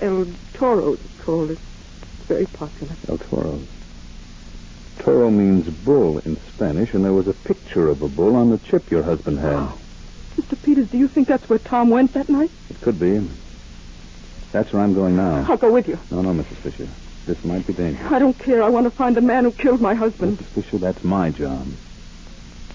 El 0.00 0.26
Toro, 0.52 0.94
it's 0.94 1.20
called. 1.22 1.50
It's 1.50 1.60
very 2.30 2.46
popular. 2.46 2.94
El 3.08 3.18
Toro. 3.18 3.58
Toro 5.00 5.30
means 5.30 5.68
bull 5.68 6.18
in 6.18 6.36
Spanish, 6.54 6.94
and 6.94 7.04
there 7.04 7.12
was 7.12 7.26
a 7.26 7.32
picture 7.32 7.88
of 7.88 8.02
a 8.02 8.08
bull 8.08 8.36
on 8.36 8.50
the 8.50 8.58
chip 8.58 8.88
your 8.88 9.02
husband 9.02 9.40
had. 9.40 9.68
Mr. 10.36 10.62
Peters, 10.62 10.88
do 10.90 10.96
you 10.98 11.08
think 11.08 11.26
that's 11.26 11.48
where 11.48 11.58
Tom 11.58 11.90
went 11.90 12.14
that 12.14 12.28
night? 12.28 12.52
It 12.70 12.80
could 12.82 13.00
be. 13.00 13.28
That's 14.52 14.72
where 14.72 14.82
I'm 14.82 14.94
going 14.94 15.16
now. 15.16 15.44
I'll 15.48 15.56
go 15.56 15.72
with 15.72 15.88
you. 15.88 15.98
No, 16.12 16.22
no, 16.22 16.32
Mrs. 16.32 16.56
Fisher. 16.58 16.88
This 17.26 17.44
might 17.44 17.66
be 17.66 17.72
dangerous. 17.72 18.12
I 18.12 18.20
don't 18.20 18.38
care. 18.38 18.62
I 18.62 18.68
want 18.68 18.84
to 18.84 18.90
find 18.90 19.16
the 19.16 19.20
man 19.20 19.42
who 19.42 19.50
killed 19.50 19.80
my 19.80 19.94
husband. 19.94 20.38
Mrs. 20.38 20.62
Fisher, 20.62 20.78
that's 20.78 21.02
my 21.02 21.30
job. 21.30 21.66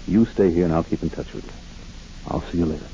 You 0.06 0.26
stay 0.26 0.52
here, 0.52 0.66
and 0.66 0.74
I'll 0.74 0.84
keep 0.84 1.02
in 1.02 1.10
touch 1.10 1.34
with 1.34 1.46
you. 1.46 1.54
I'll 2.28 2.42
see 2.42 2.58
you 2.58 2.66
later. 2.66 2.88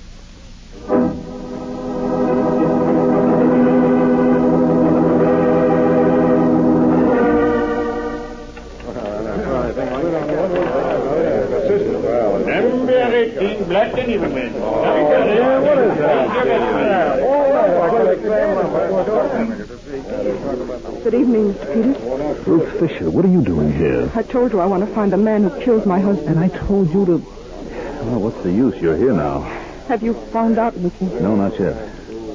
I 24.21 24.23
told 24.23 24.51
you 24.51 24.59
I 24.59 24.67
want 24.67 24.87
to 24.87 24.93
find 24.93 25.11
the 25.11 25.17
man 25.17 25.41
who 25.41 25.61
killed 25.61 25.87
my 25.87 25.99
husband. 25.99 26.37
And 26.37 26.39
I 26.39 26.47
told 26.47 26.93
you 26.93 27.07
to. 27.07 27.17
Well, 27.17 28.19
what's 28.19 28.37
the 28.43 28.51
use? 28.51 28.79
You're 28.79 28.95
here 28.95 29.13
now. 29.13 29.41
Have 29.87 30.03
you 30.03 30.13
found 30.13 30.59
out 30.59 30.77
anything? 30.77 31.23
No, 31.23 31.35
not 31.35 31.59
yet. 31.59 31.75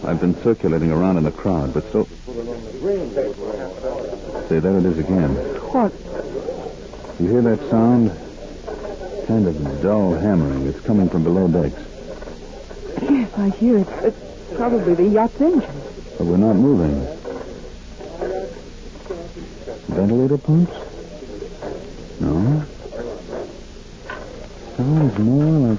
I've 0.02 0.20
been 0.20 0.34
circulating 0.42 0.90
around 0.90 1.16
in 1.16 1.22
the 1.22 1.30
crowd, 1.30 1.72
but 1.72 1.84
so. 1.92 2.02
Say, 4.48 4.58
there 4.58 4.76
it 4.78 4.84
is 4.84 4.98
again. 4.98 5.30
What? 5.70 5.92
You 7.20 7.28
hear 7.30 7.42
that 7.42 7.60
sound? 7.70 8.10
Kind 9.28 9.46
of 9.46 9.80
dull 9.80 10.14
hammering. 10.14 10.66
It's 10.66 10.80
coming 10.80 11.08
from 11.08 11.22
below 11.22 11.46
decks. 11.46 11.80
Yes, 13.00 13.32
I 13.38 13.50
hear 13.50 13.78
it. 13.78 13.88
It's 14.02 14.56
probably 14.56 14.94
the 14.94 15.06
yacht's 15.06 15.40
engine. 15.40 15.80
But 16.18 16.26
we're 16.26 16.36
not 16.36 16.56
moving. 16.56 17.06
ventilator 19.96 20.36
pumps? 20.36 20.95
No. 22.20 22.64
Sounds 24.76 25.18
more 25.18 25.68
like. 25.68 25.78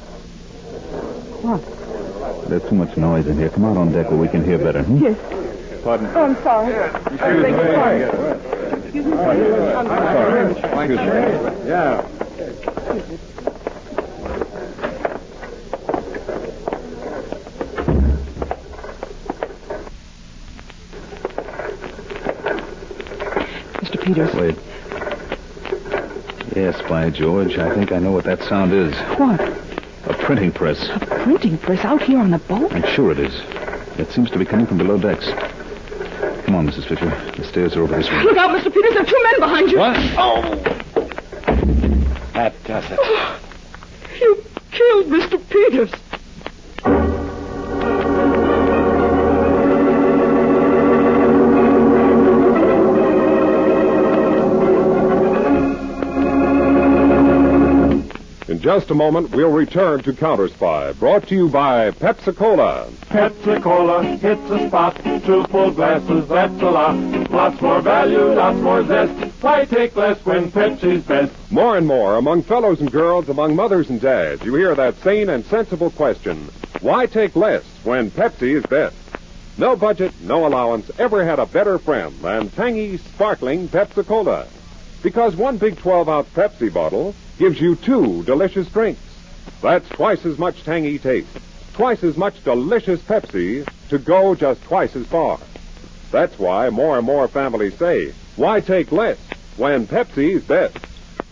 What? 1.44 2.50
There's 2.50 2.70
too 2.70 2.76
much 2.76 2.98
noise 2.98 3.28
in 3.28 3.38
here. 3.38 3.50
Come 3.50 3.66
out 3.66 3.78
on 3.78 3.92
deck 3.92 4.10
where 4.10 4.20
we 4.20 4.28
can 4.28 4.44
hear 4.44 4.58
better. 4.58 4.84
Hmm? 4.84 4.98
Yes. 5.04 5.84
Pardon? 5.84 6.08
Oh, 6.16 6.24
I'm 6.24 6.36
sorry. 6.44 6.76
I 6.76 7.42
beg 7.42 7.56
your 7.56 7.74
pardon. 7.76 8.84
Excuse 8.84 9.06
me. 9.06 9.14
I'm 9.18 9.88
sorry. 9.88 10.52
Excuse 10.52 11.00
me. 11.00 11.68
Yeah. 11.68 12.08
Mr. 23.82 24.04
Peters. 24.04 24.34
Wait. 24.36 24.67
Yes, 26.58 26.82
by 26.90 27.12
George, 27.12 27.56
I 27.60 27.72
think 27.76 27.92
I 27.92 28.00
know 28.00 28.12
what 28.12 28.24
that 28.24 28.42
sound 28.42 28.74
is. 28.74 28.92
What? 29.20 29.40
A 30.06 30.14
printing 30.16 30.52
press. 30.52 30.90
A 30.90 30.98
printing 31.06 31.56
press 31.60 31.86
out 31.86 32.02
here 32.02 32.18
on 32.18 32.32
the 32.32 32.40
boat? 32.40 32.74
I'm 32.74 32.82
sure 32.96 33.12
it 33.12 33.20
is. 33.20 33.36
It 34.00 34.10
seems 34.12 34.32
to 34.32 34.40
be 34.40 34.46
coming 34.46 34.66
from 34.66 34.80
below 34.80 34.98
decks. 34.98 35.30
Come 36.46 36.56
on, 36.56 36.68
Mrs. 36.68 36.86
Fisher. 36.88 37.12
The 37.38 37.44
stairs 37.44 37.76
are 37.76 37.84
over 37.84 37.96
this 37.96 38.10
way. 38.10 38.24
Look 38.24 38.38
out, 38.38 38.50
Mr. 38.60 38.74
Peters. 38.74 38.94
There 38.94 39.04
are 39.04 39.06
two 39.06 39.24
men 39.24 39.40
behind 39.40 39.72
you. 39.72 39.78
What? 39.78 39.98
Oh, 40.18 40.42
That 42.34 42.56
does 42.64 42.86
it. 42.90 42.98
Oh, 43.00 43.40
you 44.20 44.44
killed 44.72 45.06
Mr. 45.06 45.40
Peters. 45.50 45.92
Just 58.68 58.92
a 58.92 58.94
moment, 58.94 59.32
we'll 59.32 59.50
return 59.50 60.04
to 60.04 60.12
Counter 60.12 60.50
Spy, 60.50 60.92
brought 60.92 61.26
to 61.30 61.36
you 61.36 61.48
by 61.48 61.90
Pepsi 61.90 62.36
Cola. 62.36 62.90
Pepsi 63.06 63.64
Cola 63.64 64.04
hits 64.04 64.42
the 64.50 64.68
spot. 64.68 64.94
Two 65.24 65.46
full 65.46 65.72
glasses, 65.72 66.28
that's 66.28 66.62
a 66.62 66.70
lot. 66.70 67.32
Lots 67.32 67.62
more 67.62 67.80
value, 67.80 68.34
lots 68.34 68.60
more 68.60 68.86
zest. 68.86 69.14
Why 69.42 69.64
take 69.64 69.96
less 69.96 70.18
when 70.26 70.52
Pepsi's 70.52 71.02
best? 71.06 71.32
More 71.50 71.78
and 71.78 71.88
more, 71.88 72.18
among 72.18 72.44
fellows 72.44 72.82
and 72.82 72.92
girls, 72.92 73.30
among 73.30 73.56
mothers 73.56 73.90
and 73.90 74.02
dads, 74.02 74.44
you 74.44 74.54
hear 74.56 74.76
that 74.76 74.98
sane 74.98 75.30
and 75.30 75.46
sensible 75.46 75.92
question 75.92 76.50
why 76.82 77.06
take 77.06 77.38
less 77.38 77.64
when 77.86 78.12
Pepsi 78.12 78.54
is 78.58 78.66
best? 78.66 78.98
No 79.58 79.78
budget, 79.78 80.12
no 80.24 80.46
allowance 80.46 80.92
ever 81.00 81.24
had 81.24 81.40
a 81.40 81.46
better 81.46 81.78
friend 81.80 82.14
than 82.20 82.50
tangy, 82.50 82.98
sparkling 82.98 83.70
Pepsi 83.70 84.06
Cola. 84.06 84.46
Because 85.02 85.38
one 85.38 85.56
big 85.56 85.78
12 85.78 86.10
ounce 86.10 86.28
Pepsi 86.32 86.74
bottle 86.74 87.16
gives 87.38 87.60
you 87.62 87.76
two 87.76 88.24
delicious 88.24 88.68
drinks. 88.70 89.02
That's 89.62 89.88
twice 89.90 90.26
as 90.26 90.38
much 90.38 90.64
tangy 90.64 91.00
taste, 91.00 91.30
twice 91.74 92.04
as 92.04 92.18
much 92.18 92.44
delicious 92.44 93.02
Pepsi 93.02 93.68
to 93.90 93.98
go 93.98 94.36
just 94.36 94.62
twice 94.64 94.96
as 94.96 95.06
far. 95.08 95.40
That's 96.12 96.38
why 96.38 96.70
more 96.70 96.98
and 96.98 97.06
more 97.06 97.28
families 97.28 97.78
say, 97.78 98.14
why 98.36 98.60
take 98.60 98.92
less 98.92 99.18
when 99.58 99.88
Pepsi's 99.88 100.44
best? 100.44 100.78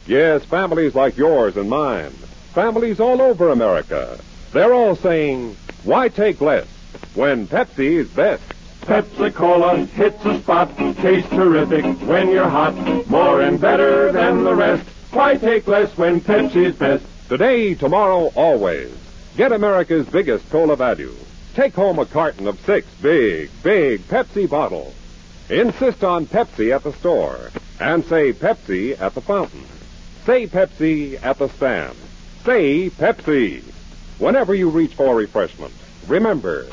Yes, 0.08 0.44
families 0.46 0.96
like 0.96 1.18
yours 1.18 1.58
and 1.58 1.70
mine, 1.70 2.12
families 2.54 3.00
all 3.00 3.22
over 3.22 3.50
America, 3.50 4.20
they're 4.52 4.74
all 4.74 4.96
saying, 4.96 5.56
why 5.84 6.10
take 6.10 6.42
less 6.42 6.68
when 7.14 7.48
Pepsi 7.48 7.98
is 7.98 8.10
best? 8.10 8.44
Pepsi 8.82 9.34
Cola 9.34 9.78
hits 9.78 10.22
the 10.24 10.40
spot. 10.42 10.78
Tastes 10.78 11.30
terrific 11.32 11.84
when 12.08 12.30
you're 12.30 12.48
hot. 12.48 12.76
More 13.08 13.42
and 13.42 13.60
better 13.60 14.12
than 14.12 14.44
the 14.44 14.54
rest. 14.54 14.88
Why 15.16 15.38
take 15.38 15.66
less 15.66 15.98
when 15.98 16.20
Pepsi's 16.20 16.76
best? 16.76 17.06
Today, 17.30 17.74
tomorrow, 17.74 18.34
always. 18.36 18.92
Get 19.38 19.54
America's 19.54 20.06
biggest 20.06 20.50
cola 20.50 20.76
value. 20.76 21.16
Take 21.54 21.74
home 21.74 22.00
a 22.00 22.06
carton 22.06 22.50
of 22.50 22.60
six 22.66 22.86
big, 23.02 23.50
big 23.64 24.02
Pepsi 24.10 24.50
bottles. 24.50 24.94
Insist 25.50 26.04
on 26.04 26.26
Pepsi 26.26 26.76
at 26.76 26.84
the 26.84 26.92
store 26.92 27.50
and 27.80 28.04
say 28.04 28.34
Pepsi 28.34 29.00
at 29.00 29.14
the 29.16 29.22
fountain. 29.22 29.64
Say 30.26 30.48
Pepsi 30.48 31.24
at 31.24 31.38
the 31.38 31.48
stand. 31.48 31.96
Say 32.44 32.90
Pepsi. 32.90 33.64
Whenever 34.20 34.54
you 34.54 34.70
reach 34.70 34.96
for 34.96 35.16
refreshment, 35.16 35.74
remember. 36.10 36.64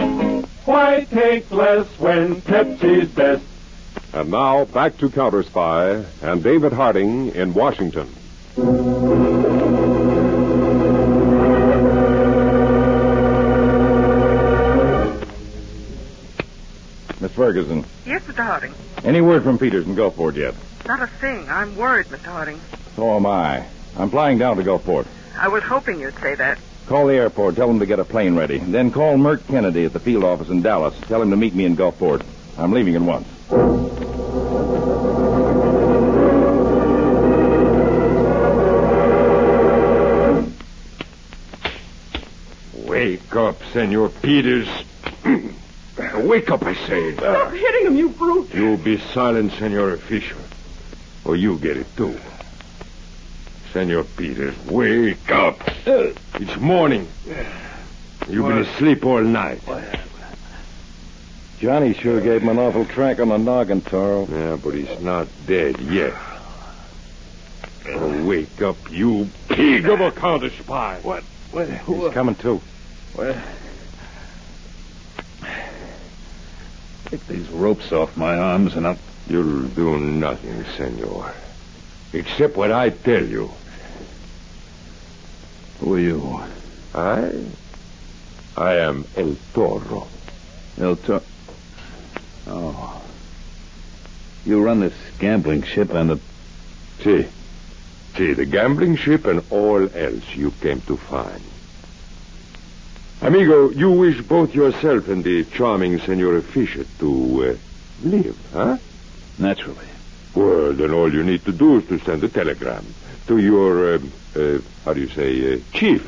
Why 0.65 1.07
take 1.09 1.49
less 1.53 1.87
when 2.01 2.43
Pepsi's 2.43 3.09
best? 3.11 3.45
And 4.13 4.33
now 4.33 4.65
back 4.65 4.99
to 4.99 5.09
Counter 5.11 5.45
Spy 5.45 6.05
and 6.23 6.43
David 6.43 6.73
Harding 6.73 7.29
in 7.37 7.55
Washington. 7.55 8.13
Miss 17.21 17.31
Ferguson, 17.33 17.85
Yes, 18.05 18.23
Mr. 18.23 18.45
Harding. 18.45 18.75
any 19.05 19.21
word 19.21 19.45
from 19.45 19.59
Peters 19.59 19.87
in 19.87 19.95
Gulfport 19.95 20.35
yet? 20.35 20.55
Not 20.87 21.01
a 21.03 21.07
thing. 21.07 21.49
I'm 21.49 21.77
worried, 21.77 22.07
Mr. 22.07 22.25
Harding. 22.25 22.61
So 22.97 23.15
am 23.17 23.27
I. 23.27 23.65
I'm 23.97 24.11
flying 24.11 24.39
down 24.39 24.57
to 24.57 24.65
Gulfport. 24.65 25.07
I 25.39 25.49
was 25.49 25.63
hoping 25.63 26.01
you'd 26.01 26.19
say 26.19 26.35
that. 26.35 26.59
Call 26.87 27.07
the 27.07 27.15
airport, 27.15 27.55
tell 27.55 27.69
them 27.69 27.79
to 27.79 27.87
get 27.87 28.01
a 28.01 28.05
plane 28.05 28.35
ready. 28.35 28.59
Then 28.59 28.91
call 28.91 29.15
Merck 29.17 29.47
Kennedy 29.47 29.85
at 29.85 29.93
the 29.93 30.01
field 30.01 30.25
office 30.25 30.49
in 30.49 30.63
Dallas. 30.63 30.99
Tell 31.03 31.23
him 31.23 31.31
to 31.31 31.37
meet 31.37 31.55
me 31.55 31.65
in 31.65 31.77
Gulfport. 31.77 32.25
I'm 32.59 32.73
leaving 32.73 32.97
at 32.97 33.03
once. 33.03 33.27
Wake 43.33 43.55
up, 43.55 43.63
Senor 43.73 44.11
Peters. 44.11 44.69
Wake 46.17 46.51
up, 46.51 46.65
I 46.65 46.75
say. 46.75 47.15
Stop 47.15 47.51
hitting 47.51 47.87
him, 47.87 47.97
you 47.97 48.11
brute. 48.11 48.53
You 48.53 48.77
be 48.77 48.99
silent, 48.99 49.53
Senor 49.53 49.97
Fisher. 49.97 50.37
Or 51.25 51.35
you 51.35 51.57
get 51.57 51.79
it 51.79 51.87
too. 51.97 52.21
Senor 53.73 54.05
Peters, 54.05 54.55
wake 54.67 55.31
up. 55.31 55.67
Uh. 55.87 56.13
It's 56.35 56.57
morning. 56.59 57.09
You've 58.29 58.49
been 58.49 58.59
asleep 58.59 59.07
all 59.07 59.23
night. 59.23 59.63
Johnny 61.59 61.95
sure 61.95 62.21
gave 62.21 62.43
him 62.43 62.51
an 62.51 62.59
awful 62.59 62.85
crack 62.85 63.19
on 63.19 63.31
the 63.31 63.39
noggin, 63.39 63.81
Toro. 63.81 64.27
Yeah, 64.27 64.59
but 64.63 64.75
he's 64.75 65.01
not 65.01 65.27
dead 65.47 65.81
yet. 65.81 66.13
Uh. 66.13 66.29
Oh, 67.95 68.27
wake 68.27 68.61
up, 68.61 68.77
you 68.91 69.27
pig 69.49 69.89
of 69.89 70.03
a 70.03 70.13
counter 70.13 70.51
spy. 70.51 70.99
What? 71.03 71.23
What? 71.51 71.71
He's 71.71 72.13
coming 72.13 72.35
too. 72.35 72.61
What? 73.15 73.37
Take 77.07 77.27
these 77.27 77.49
ropes 77.51 77.93
off 77.93 78.17
my 78.17 78.39
arms 78.39 78.75
and 78.75 78.87
I'll. 78.87 78.99
You'll 79.29 79.69
do 79.69 79.99
nothing, 79.99 80.65
senor. 80.77 81.33
Except 82.13 82.57
what 82.57 82.73
I 82.73 82.91
tell 82.91 83.25
you. 83.25 83.51
Who 85.81 85.95
are 85.95 86.01
you? 86.01 86.41
I? 86.95 87.45
I 88.57 88.75
am 88.79 89.05
El 89.17 89.37
Toro. 89.55 90.09
El 90.79 90.97
Toro. 90.97 91.23
Oh. 92.47 93.03
You 94.45 94.63
run 94.63 94.81
this 94.81 94.95
gambling 95.19 95.63
ship 95.63 95.91
and 95.95 96.11
the. 96.11 96.21
See. 97.01 97.29
See, 98.17 98.33
the 98.35 98.45
gambling 98.45 98.97
ship 98.97 99.25
and 99.25 99.43
all 99.51 99.89
else 99.97 100.35
you 100.35 100.51
came 100.61 100.81
to 100.83 100.97
find. 100.97 101.43
Amigo, 103.23 103.71
you 103.71 103.89
wish 103.89 104.21
both 104.21 104.53
yourself 104.53 105.07
and 105.07 105.23
the 105.23 105.45
charming 105.45 106.01
Senora 106.01 106.43
Fisher 106.43 106.85
to 106.99 107.45
uh, 107.45 107.57
live, 108.03 108.37
huh? 108.53 108.77
Naturally. 109.39 109.87
Well, 110.35 110.73
then 110.73 110.91
all 110.91 111.13
you 111.15 111.23
need 111.23 111.45
to 111.45 111.53
do 111.53 111.77
is 111.77 111.87
to 111.87 112.01
send 112.01 112.25
a 112.25 112.29
telegram 112.29 112.85
to 113.29 113.39
your, 113.39 113.95
uh, 113.95 113.99
uh, 114.35 114.59
how 114.85 114.95
do 114.95 115.01
you 115.01 115.09
say, 115.09 115.55
uh, 115.55 115.59
chief 115.73 116.05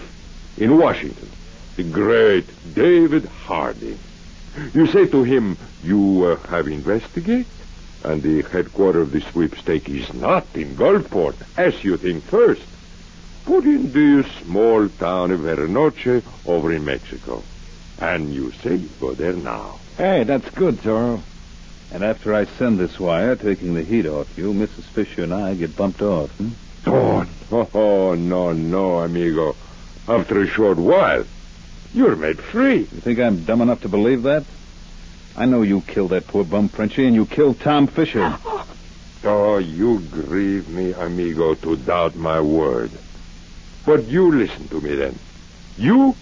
in 0.59 0.77
Washington, 0.77 1.29
the 1.77 1.85
great 1.85 2.47
David 2.75 3.27
Harding. 3.27 3.99
You 4.73 4.89
say 4.89 5.07
to 5.07 5.23
him, 5.23 5.57
you 5.85 6.25
uh, 6.25 6.37
have 6.49 6.67
investigated, 6.67 7.47
and 8.03 8.23
the 8.23 8.43
headquarters 8.43 9.03
of 9.03 9.13
the 9.13 9.21
sweepstake 9.21 9.89
is 9.89 10.13
not 10.15 10.47
in 10.55 10.75
Gulfport, 10.75 11.37
as 11.57 11.85
you 11.85 11.97
think 11.97 12.25
first, 12.25 12.63
but 13.47 13.65
in 13.65 13.93
the 13.93 14.29
small 14.43 14.89
town 14.89 15.31
of 15.31 15.41
Vernoche 15.41 16.23
over 16.47 16.73
in 16.73 16.85
Mexico. 16.85 17.43
And 18.01 18.33
you 18.33 18.53
say 18.53 18.77
you 18.77 18.89
go 19.01 19.15
there 19.15 19.33
now. 19.33 19.79
Hey, 19.97 20.25
that's 20.25 20.49
good, 20.51 20.83
Toro. 20.83 21.23
And 21.93 22.03
after 22.03 22.35
I 22.35 22.45
send 22.45 22.79
this 22.79 22.99
wire, 22.99 23.37
taking 23.37 23.75
the 23.75 23.83
heat 23.83 24.07
off 24.07 24.37
you, 24.37 24.53
Mrs. 24.53 24.83
Fisher 24.85 25.23
and 25.23 25.35
I 25.35 25.55
get 25.55 25.77
bumped 25.77 26.03
off. 26.03 26.31
Hmm? 26.39 26.49
Oh, 26.87 27.25
no, 27.51 27.69
oh, 27.73 28.15
no, 28.15 28.53
no, 28.53 28.99
amigo. 29.01 29.55
After 30.09 30.41
a 30.43 30.47
short 30.47 30.77
while, 30.77 31.25
you're 31.95 32.17
made 32.17 32.39
free. 32.39 32.79
You 32.79 32.85
think 32.85 33.21
I'm 33.21 33.45
dumb 33.45 33.61
enough 33.61 33.83
to 33.83 33.89
believe 33.89 34.25
that? 34.25 34.45
I 35.37 35.47
know 35.47 35.63
you 35.63 35.81
killed 35.83 36.11
that 36.11 36.27
poor 36.27 36.45
bum 36.45 36.69
Frenchie, 36.69 37.07
and 37.07 37.15
you 37.15 37.27
killed 37.27 37.61
Tom 37.61 37.87
Fisher. 37.87 38.37
Oh, 39.25 39.59
you 39.59 40.01
grieve 40.01 40.69
me, 40.69 40.93
amigo, 40.93 41.55
to 41.55 41.77
doubt 41.77 42.15
my 42.15 42.41
word. 42.41 42.91
But 43.87 44.05
you 44.05 44.33
listen 44.33 44.69
to 44.69 44.81
me 44.81 44.95
then. 44.95 45.19
You, 45.77 46.15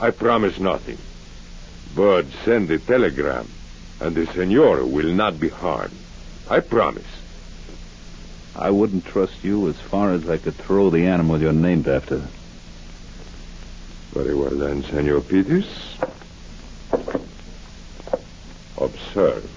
I 0.00 0.10
promise 0.10 0.58
nothing. 0.58 0.98
But 1.94 2.26
send 2.44 2.68
the 2.68 2.78
telegram, 2.78 3.48
and 4.00 4.14
the 4.14 4.26
senor 4.26 4.84
will 4.84 5.12
not 5.12 5.38
be 5.38 5.48
harmed. 5.48 5.96
I 6.48 6.60
promise. 6.60 7.06
I 8.56 8.70
wouldn't 8.70 9.04
trust 9.04 9.44
you 9.44 9.68
as 9.68 9.76
far 9.76 10.12
as 10.12 10.28
I 10.28 10.38
could 10.38 10.54
throw 10.54 10.90
the 10.90 11.06
animal 11.06 11.40
you're 11.40 11.52
named 11.52 11.88
after. 11.88 12.22
Very 14.12 14.34
well 14.34 14.50
then, 14.50 14.82
Senor 14.82 15.20
Peters. 15.22 15.96
Observe. 18.78 19.50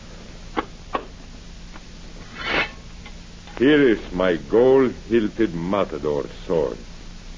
Here 3.58 3.82
is 3.90 4.12
my 4.12 4.36
gold-hilted 4.36 5.56
matador 5.56 6.26
sword, 6.46 6.78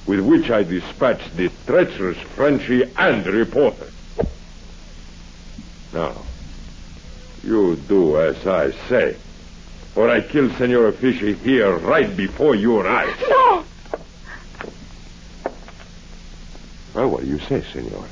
with 0.07 0.21
which 0.21 0.49
I 0.49 0.63
dispatched 0.63 1.35
the 1.35 1.51
treacherous 1.65 2.17
Frenchy 2.17 2.83
and 2.97 3.23
the 3.23 3.31
reporter. 3.33 3.87
Now, 5.93 6.15
you 7.43 7.75
do 7.75 8.19
as 8.19 8.47
I 8.47 8.71
say, 8.87 9.17
or 9.95 10.09
I 10.09 10.21
kill 10.21 10.49
Senora 10.51 10.93
Fisher 10.93 11.31
here 11.31 11.75
right 11.77 12.15
before 12.15 12.55
your 12.55 12.87
eyes. 12.87 13.15
No! 13.29 13.65
Well, 16.93 17.09
what 17.09 17.21
do 17.23 17.27
you 17.27 17.39
say, 17.39 17.61
Senor? 17.61 18.05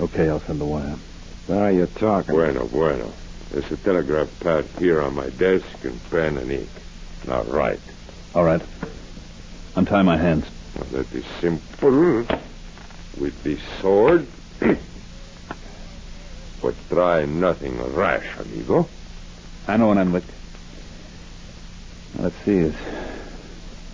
Okay, 0.00 0.28
I'll 0.28 0.40
send 0.40 0.60
the 0.60 0.64
wire. 0.64 0.96
Now 1.48 1.68
you're 1.68 1.86
talking. 1.86 2.34
Bueno, 2.34 2.66
bueno. 2.66 3.12
There's 3.50 3.70
a 3.70 3.76
telegraph 3.76 4.28
pad 4.40 4.64
here 4.78 5.00
on 5.00 5.14
my 5.14 5.28
desk 5.30 5.66
and 5.84 5.98
pen 6.10 6.38
and 6.38 6.50
ink. 6.50 6.68
Now 7.26 7.42
write. 7.44 7.80
All 8.34 8.44
right. 8.44 8.62
Untie 9.74 10.02
my 10.02 10.16
hands. 10.16 10.44
Now, 10.76 10.82
that 10.92 11.12
is 11.14 11.24
simple. 11.40 12.26
With 13.18 13.42
the 13.42 13.58
sword. 13.80 14.26
but 16.60 16.74
try 16.88 17.24
nothing 17.24 17.80
rash, 17.94 18.26
amigo. 18.38 18.88
I 19.66 19.76
know 19.76 19.88
when 19.88 19.98
I'm 19.98 20.12
licked. 20.12 20.30
Now, 22.16 22.24
let's 22.24 22.36
see. 22.44 22.60
There's 22.60 22.74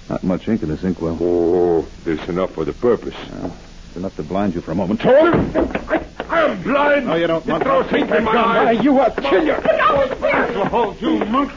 not 0.09 0.25
much 0.25 0.49
ink 0.49 0.63
in 0.63 0.69
this 0.69 0.83
inkwell. 0.83 1.17
Oh, 1.21 1.87
there's 2.05 2.29
enough 2.29 2.53
for 2.53 2.65
the 2.65 2.73
purpose. 2.73 3.15
Well, 3.33 3.57
it's 3.87 3.97
enough 3.97 4.17
to 4.17 4.23
blind 4.23 4.55
you 4.55 4.61
for 4.61 4.73
a 4.73 4.75
moment. 4.75 5.03
Him! 5.03 5.53
I, 5.89 6.05
I'm 6.29 6.63
blind! 6.63 7.07
No, 7.07 7.15
you 7.15 7.27
don't, 7.27 7.45
You 7.47 7.53
monk. 7.53 7.65
throw 7.65 7.81
ink 7.97 8.11
in 8.11 8.25
my 8.25 8.37
eyes! 8.37 8.85
You 8.85 8.99
are 8.99 9.11
kill 9.11 9.45
you. 9.45 9.53
I'll 9.53 10.65
hold 10.67 11.01
you, 11.01 11.25
monk! 11.27 11.53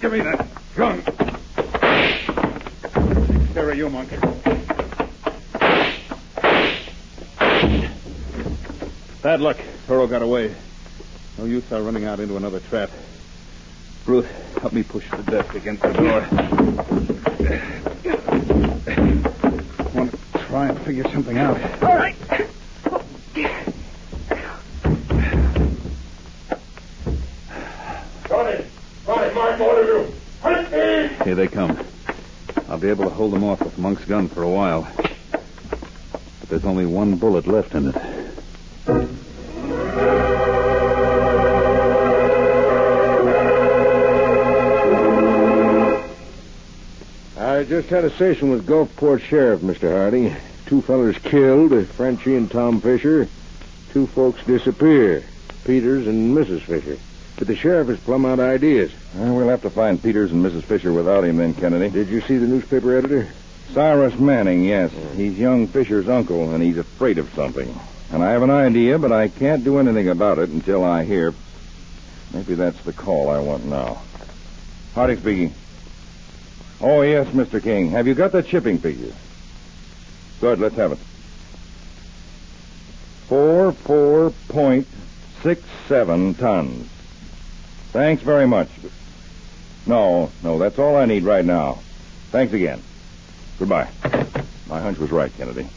Give 0.00 0.12
me 0.12 0.20
that 0.20 0.53
gun. 0.74 1.02
There 3.54 3.68
are 3.68 3.74
you, 3.74 3.88
monk. 3.88 4.10
Bad 9.22 9.40
luck. 9.40 9.56
Toro 9.86 10.06
got 10.06 10.22
away. 10.22 10.54
No 11.38 11.44
use 11.44 11.70
our 11.72 11.82
running 11.82 12.04
out 12.04 12.20
into 12.20 12.36
another 12.36 12.60
trap. 12.60 12.90
Ruth, 14.06 14.28
help 14.58 14.72
me 14.72 14.82
push 14.82 15.10
the 15.10 15.22
desk 15.22 15.54
against 15.54 15.82
the 15.82 15.92
door. 15.92 16.26
I 18.86 19.90
want 19.94 20.10
to 20.10 20.18
try 20.46 20.66
and 20.68 20.78
figure 20.80 21.04
something 21.10 21.38
out. 21.38 21.58
All 21.82 21.96
right. 21.96 22.16
Got 28.28 28.46
it! 28.52 28.66
Got 29.06 29.24
it, 29.24 29.34
Mark, 29.34 29.60
all 29.60 29.76
of 29.78 29.86
you! 29.86 30.12
Hunt 30.42 30.70
me! 30.70 31.23
Here 31.34 31.48
they 31.48 31.52
come. 31.52 31.76
I'll 32.68 32.78
be 32.78 32.88
able 32.88 33.06
to 33.06 33.10
hold 33.10 33.32
them 33.32 33.42
off 33.42 33.58
with 33.58 33.76
Monk's 33.76 34.04
gun 34.04 34.28
for 34.28 34.44
a 34.44 34.48
while. 34.48 34.86
But 35.32 36.48
there's 36.48 36.64
only 36.64 36.86
one 36.86 37.16
bullet 37.16 37.48
left 37.48 37.74
in 37.74 37.88
it. 37.88 37.96
I 47.36 47.64
just 47.64 47.88
had 47.88 48.04
a 48.04 48.10
session 48.10 48.50
with 48.50 48.64
Gulfport 48.64 49.20
Sheriff, 49.22 49.60
Mr. 49.62 49.90
Harding. 49.90 50.36
Two 50.66 50.82
fellers 50.82 51.18
killed, 51.18 51.84
Frenchie 51.88 52.36
and 52.36 52.48
Tom 52.48 52.80
Fisher. 52.80 53.26
Two 53.92 54.06
folks 54.06 54.40
disappear, 54.44 55.24
Peters 55.64 56.06
and 56.06 56.36
Mrs. 56.36 56.60
Fisher. 56.60 56.96
But 57.36 57.48
the 57.48 57.56
sheriff 57.56 57.88
is 57.88 57.98
plumb 57.98 58.24
out 58.24 58.38
ideas. 58.38 58.92
Well, 59.14 59.34
we'll 59.34 59.48
have 59.48 59.62
to 59.62 59.70
find 59.70 60.02
Peters 60.02 60.32
and 60.32 60.44
Mrs. 60.44 60.64
Fisher 60.64 60.92
without 60.92 61.24
him 61.24 61.36
then, 61.36 61.54
Kennedy. 61.54 61.88
Did 61.88 62.08
you 62.08 62.20
see 62.22 62.36
the 62.36 62.48
newspaper 62.48 62.96
editor? 62.96 63.28
Cyrus 63.72 64.18
Manning, 64.18 64.64
yes. 64.64 64.92
He's 65.14 65.38
young 65.38 65.68
Fisher's 65.68 66.08
uncle, 66.08 66.52
and 66.52 66.62
he's 66.62 66.78
afraid 66.78 67.18
of 67.18 67.32
something. 67.34 67.78
And 68.10 68.24
I 68.24 68.32
have 68.32 68.42
an 68.42 68.50
idea, 68.50 68.98
but 68.98 69.12
I 69.12 69.28
can't 69.28 69.62
do 69.62 69.78
anything 69.78 70.08
about 70.08 70.38
it 70.38 70.50
until 70.50 70.82
I 70.84 71.04
hear. 71.04 71.32
Maybe 72.32 72.54
that's 72.54 72.80
the 72.82 72.92
call 72.92 73.30
I 73.30 73.38
want 73.38 73.64
now. 73.64 74.02
Harding 74.94 75.18
speaking. 75.18 75.54
Oh, 76.80 77.02
yes, 77.02 77.28
Mr. 77.28 77.62
King. 77.62 77.90
Have 77.90 78.08
you 78.08 78.14
got 78.14 78.32
that 78.32 78.48
shipping 78.48 78.78
figure? 78.78 79.12
Good, 80.40 80.58
let's 80.58 80.74
have 80.74 80.92
it. 80.92 80.98
Four, 83.28 83.72
four 83.72 84.30
point 84.48 84.86
six 85.42 85.62
seven 85.88 86.34
tons. 86.34 86.88
Thanks 87.92 88.22
very 88.22 88.46
much. 88.46 88.68
No, 89.86 90.30
no, 90.42 90.58
that's 90.58 90.78
all 90.78 90.96
I 90.96 91.04
need 91.04 91.24
right 91.24 91.44
now. 91.44 91.80
Thanks 92.30 92.52
again. 92.52 92.82
Goodbye. 93.58 93.88
My 94.66 94.80
hunch 94.80 94.98
was 94.98 95.10
right, 95.10 95.30
Kennedy. 95.36 95.68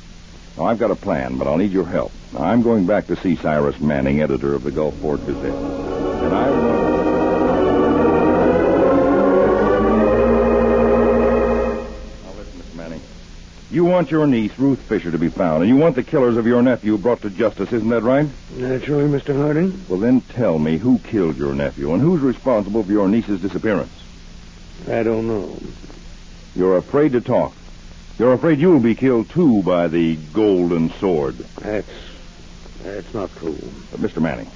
Now, 0.58 0.66
I've 0.66 0.80
got 0.80 0.92
a 0.92 0.96
plan, 0.96 1.38
but 1.38 1.48
I'll 1.48 1.58
need 1.58 1.72
your 1.72 1.86
help. 1.86 2.12
Now, 2.34 2.42
I'm 2.46 2.64
going 2.64 2.86
back 2.88 3.08
to 3.08 3.16
see 3.18 3.36
Cyrus 3.36 3.80
Manning, 3.80 4.22
editor 4.22 4.56
of 4.56 4.64
the 4.64 4.72
Gulfport 4.72 5.26
Gazette. 5.26 5.54
And 5.54 6.34
I 6.34 6.50
want... 6.50 6.88
Now, 12.24 12.32
listen, 12.38 12.60
Mr. 12.60 12.76
Manning. 12.76 13.02
You 13.70 13.86
want 13.86 14.10
your 14.10 14.26
niece, 14.26 14.58
Ruth 14.58 14.80
Fisher, 14.80 15.12
to 15.12 15.20
be 15.20 15.30
found, 15.30 15.62
and 15.62 15.70
you 15.70 15.76
want 15.76 15.96
the 15.96 16.04
killers 16.04 16.38
of 16.38 16.48
your 16.48 16.62
nephew 16.64 16.98
brought 16.98 17.22
to 17.22 17.30
justice, 17.30 17.72
isn't 17.72 17.90
that 17.90 18.02
right? 18.02 18.28
Naturally, 18.56 19.08
Mr. 19.08 19.36
Harding. 19.36 19.86
Well, 19.88 20.00
then 20.00 20.22
tell 20.22 20.58
me 20.58 20.78
who 20.78 20.98
killed 21.00 21.38
your 21.38 21.54
nephew 21.54 21.94
and 21.94 22.02
who's 22.02 22.22
responsible 22.22 22.84
for 22.84 22.92
your 22.92 23.08
niece's 23.08 23.42
disappearance. 23.42 23.92
I 24.88 25.04
don't 25.04 25.28
know. 25.28 25.58
You're 26.56 26.78
afraid 26.78 27.12
to 27.14 27.22
talk. 27.22 27.54
You're 28.18 28.34
afraid 28.34 28.60
you'll 28.60 28.80
be 28.80 28.96
killed, 28.96 29.30
too, 29.30 29.62
by 29.64 29.88
the 29.88 30.16
golden 30.34 30.90
sword. 30.92 31.38
That's 31.38 31.88
that's 32.84 33.14
not 33.14 33.36
true. 33.36 33.58
But, 33.92 34.00
Mr. 34.00 34.22
Manning, 34.22 34.50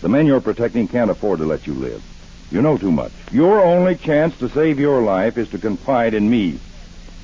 the 0.00 0.08
men 0.08 0.26
you're 0.26 0.40
protecting 0.40 0.88
can't 0.88 1.10
afford 1.10 1.38
to 1.40 1.44
let 1.44 1.66
you 1.66 1.74
live. 1.74 2.02
You 2.50 2.62
know 2.62 2.76
too 2.78 2.92
much. 2.92 3.12
Your 3.30 3.62
only 3.62 3.96
chance 3.96 4.36
to 4.38 4.48
save 4.48 4.78
your 4.78 5.02
life 5.02 5.38
is 5.38 5.48
to 5.50 5.58
confide 5.58 6.14
in 6.14 6.28
me. 6.28 6.58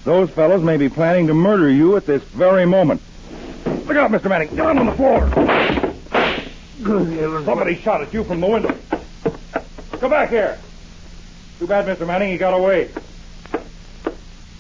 Those 0.04 0.30
fellows 0.30 0.62
may 0.62 0.76
be 0.76 0.88
planning 0.88 1.26
to 1.26 1.34
murder 1.34 1.70
you 1.70 1.96
at 1.96 2.06
this 2.06 2.22
very 2.22 2.66
moment. 2.66 3.00
Look 3.64 3.96
out, 3.96 4.10
Mr. 4.10 4.28
Manning. 4.28 4.54
Down 4.56 4.78
on 4.78 4.86
the 4.86 4.92
floor. 4.92 5.28
Good 6.82 7.12
heavens. 7.18 7.44
Somebody 7.44 7.76
shot 7.76 8.02
at 8.02 8.12
you 8.14 8.24
from 8.24 8.40
the 8.40 8.46
window. 8.46 8.76
Come 9.98 10.10
back 10.10 10.30
here. 10.30 10.58
Too 11.60 11.66
bad, 11.66 11.84
Mr. 11.84 12.06
Manning. 12.06 12.30
He 12.30 12.38
got 12.38 12.54
away. 12.54 12.88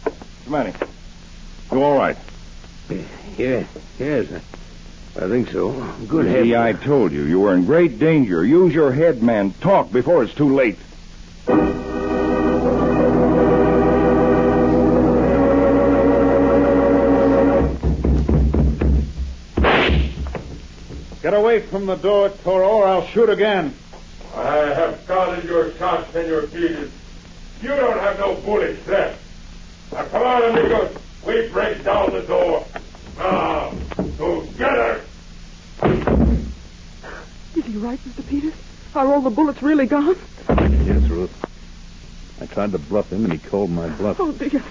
Mr. 0.04 0.50
Manning, 0.50 0.74
you 1.72 1.82
all 1.82 1.96
right? 1.96 2.18
Yeah, 3.38 3.64
yes. 3.98 4.30
I 5.16 5.26
think 5.26 5.48
so. 5.48 5.72
Good 6.06 6.26
See, 6.26 6.50
heavens. 6.50 6.78
I 6.80 6.84
told 6.84 7.12
you. 7.12 7.22
You 7.24 7.40
were 7.40 7.54
in 7.54 7.64
great 7.64 7.98
danger. 7.98 8.44
Use 8.44 8.74
your 8.74 8.92
head, 8.92 9.22
man. 9.22 9.52
Talk 9.62 9.90
before 9.90 10.22
it's 10.24 10.34
too 10.34 10.54
late. 10.54 10.76
Get 21.22 21.32
away 21.32 21.60
from 21.60 21.86
the 21.86 21.96
door, 21.96 22.28
Toro, 22.28 22.68
or 22.68 22.86
I'll 22.86 23.06
shoot 23.06 23.30
again. 23.30 23.74
I 24.34 24.56
have 24.56 24.89
counted 25.24 25.44
your 25.44 25.70
shots, 25.72 26.10
Senor 26.12 26.46
Peters. 26.46 26.90
You 27.60 27.68
don't 27.68 27.98
have 27.98 28.18
no 28.18 28.36
bullets 28.36 28.86
left. 28.86 29.22
Now, 29.92 30.04
come 30.06 30.22
on, 30.22 30.42
amigos. 30.44 30.96
We 31.26 31.48
break 31.48 31.84
down 31.84 32.10
the 32.12 32.22
door. 32.22 32.64
Now, 33.18 33.70
together. 34.16 35.02
Is 37.54 37.66
he 37.66 37.76
right, 37.76 37.98
Mr. 37.98 38.26
Peters? 38.26 38.54
Are 38.94 39.06
all 39.06 39.20
the 39.20 39.28
bullets 39.28 39.62
really 39.62 39.84
gone? 39.84 40.16
Yes, 40.48 41.02
Ruth. 41.10 42.40
I 42.40 42.46
tried 42.46 42.72
to 42.72 42.78
bluff 42.78 43.12
him, 43.12 43.24
and 43.24 43.32
he 43.34 43.38
called 43.38 43.70
my 43.70 43.90
bluff. 43.90 44.18
Oh, 44.20 44.32
dear. 44.32 44.62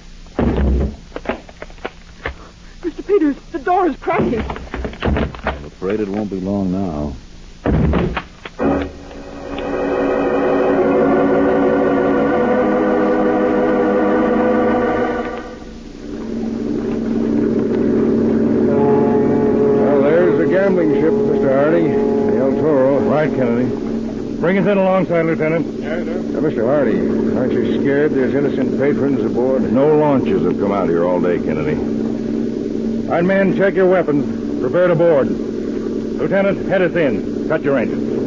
Mr. 2.81 3.05
Peters, 3.05 3.35
the 3.51 3.59
door 3.59 3.85
is 3.85 3.95
cracking. 3.97 4.41
I'm 4.41 5.65
afraid 5.65 5.99
it 5.99 6.07
won't 6.07 6.31
be 6.31 6.39
long 6.39 6.71
now. 6.71 7.13
Bring 24.49 24.65
us 24.65 24.71
in 24.71 24.79
alongside, 24.79 25.27
Lieutenant. 25.27 25.79
Yes, 25.79 26.05
sir. 26.05 26.21
Now, 26.21 26.39
Mr. 26.39 26.65
Hardy, 26.65 26.97
aren't 27.37 27.53
you 27.53 27.81
scared 27.81 28.13
there's 28.13 28.33
innocent 28.33 28.79
patrons 28.79 29.23
aboard? 29.23 29.71
No 29.71 29.95
launches 29.95 30.41
have 30.43 30.59
come 30.59 30.71
out 30.71 30.89
here 30.89 31.05
all 31.05 31.21
day, 31.21 31.37
Kennedy. 31.37 31.75
All 31.75 33.11
right, 33.11 33.23
men, 33.23 33.55
check 33.55 33.75
your 33.75 33.87
weapons. 33.87 34.59
Prepare 34.59 34.87
to 34.87 34.95
board. 34.95 35.29
Lieutenant, 35.29 36.67
head 36.67 36.81
us 36.81 36.95
in. 36.95 37.47
Cut 37.47 37.61
your 37.61 37.77
engines. 37.77 38.18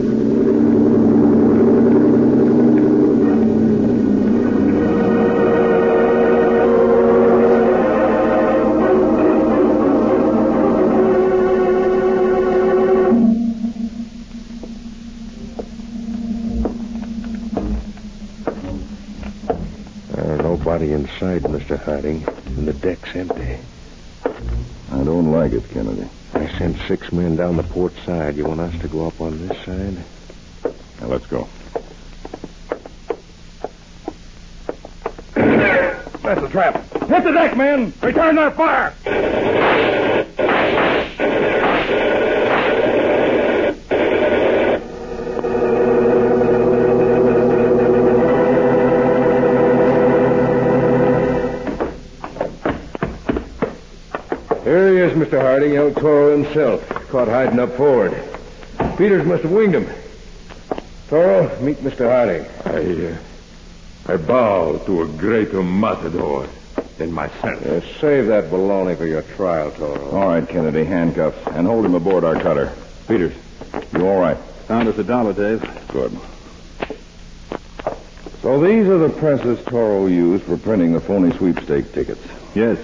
Six 26.87 27.13
men 27.13 27.37
down 27.37 27.57
the 27.57 27.63
port 27.63 27.93
side. 28.05 28.37
You 28.37 28.45
want 28.45 28.61
us 28.61 28.79
to 28.81 28.89
go 28.89 29.07
up 29.07 29.21
on 29.21 29.47
this 29.47 29.59
side? 29.65 29.97
Now, 31.01 31.07
let's 31.09 31.27
go. 31.27 31.49
That's 35.35 36.43
a 36.43 36.49
trap. 36.49 36.75
Hit 36.93 37.25
the 37.25 37.33
deck, 37.33 37.57
men! 37.57 37.93
Return 38.01 38.37
their 38.37 38.51
fire! 38.53 38.95
Here 54.65 54.93
he 54.93 54.99
is, 55.01 55.13
Mr. 55.15 55.41
Harding, 55.41 55.75
El 55.75 55.93
Toro 55.93 56.37
himself. 56.37 56.89
Caught 57.09 57.27
hiding 57.27 57.59
up 57.59 57.73
forward. 57.73 58.13
Peters 58.97 59.27
must 59.27 59.43
have 59.43 59.51
winged 59.51 59.75
him. 59.75 59.87
Toro, 61.09 61.61
meet 61.61 61.79
Mr. 61.79 62.09
Harding. 62.09 62.47
I, 62.65 63.13
uh, 63.13 64.15
I 64.15 64.17
bow 64.19 64.79
to 64.87 65.03
a 65.03 65.09
greater 65.09 65.65
matador 65.65 66.47
than 66.97 67.13
myself. 67.13 67.61
Uh, 67.67 67.81
save 67.99 68.29
that 68.29 68.51
baloney 68.51 68.97
for 68.97 69.07
your 69.07 69.23
trial, 69.23 69.73
Toro. 69.73 70.11
All 70.11 70.29
right, 70.29 70.49
Kennedy, 70.49 70.85
handcuffs, 70.85 71.45
and 71.49 71.67
hold 71.67 71.85
him 71.85 71.97
aboard 71.97 72.23
our 72.23 72.41
cutter. 72.41 72.73
Peters, 73.09 73.35
you 73.93 74.07
all 74.07 74.21
right? 74.21 74.37
Found 74.69 74.89
us 74.89 74.97
a 74.97 75.05
dollar, 75.05 75.33
Dave. 75.33 75.61
Good. 75.89 76.17
So 78.43 78.61
these 78.61 78.87
are 78.87 78.99
the 78.99 79.11
presses 79.11 79.65
Toro 79.65 80.07
used 80.07 80.45
for 80.45 80.57
printing 80.57 80.93
the 80.93 81.01
phony 81.01 81.37
sweepstake 81.37 81.93
tickets. 81.93 82.25
Yes. 82.55 82.79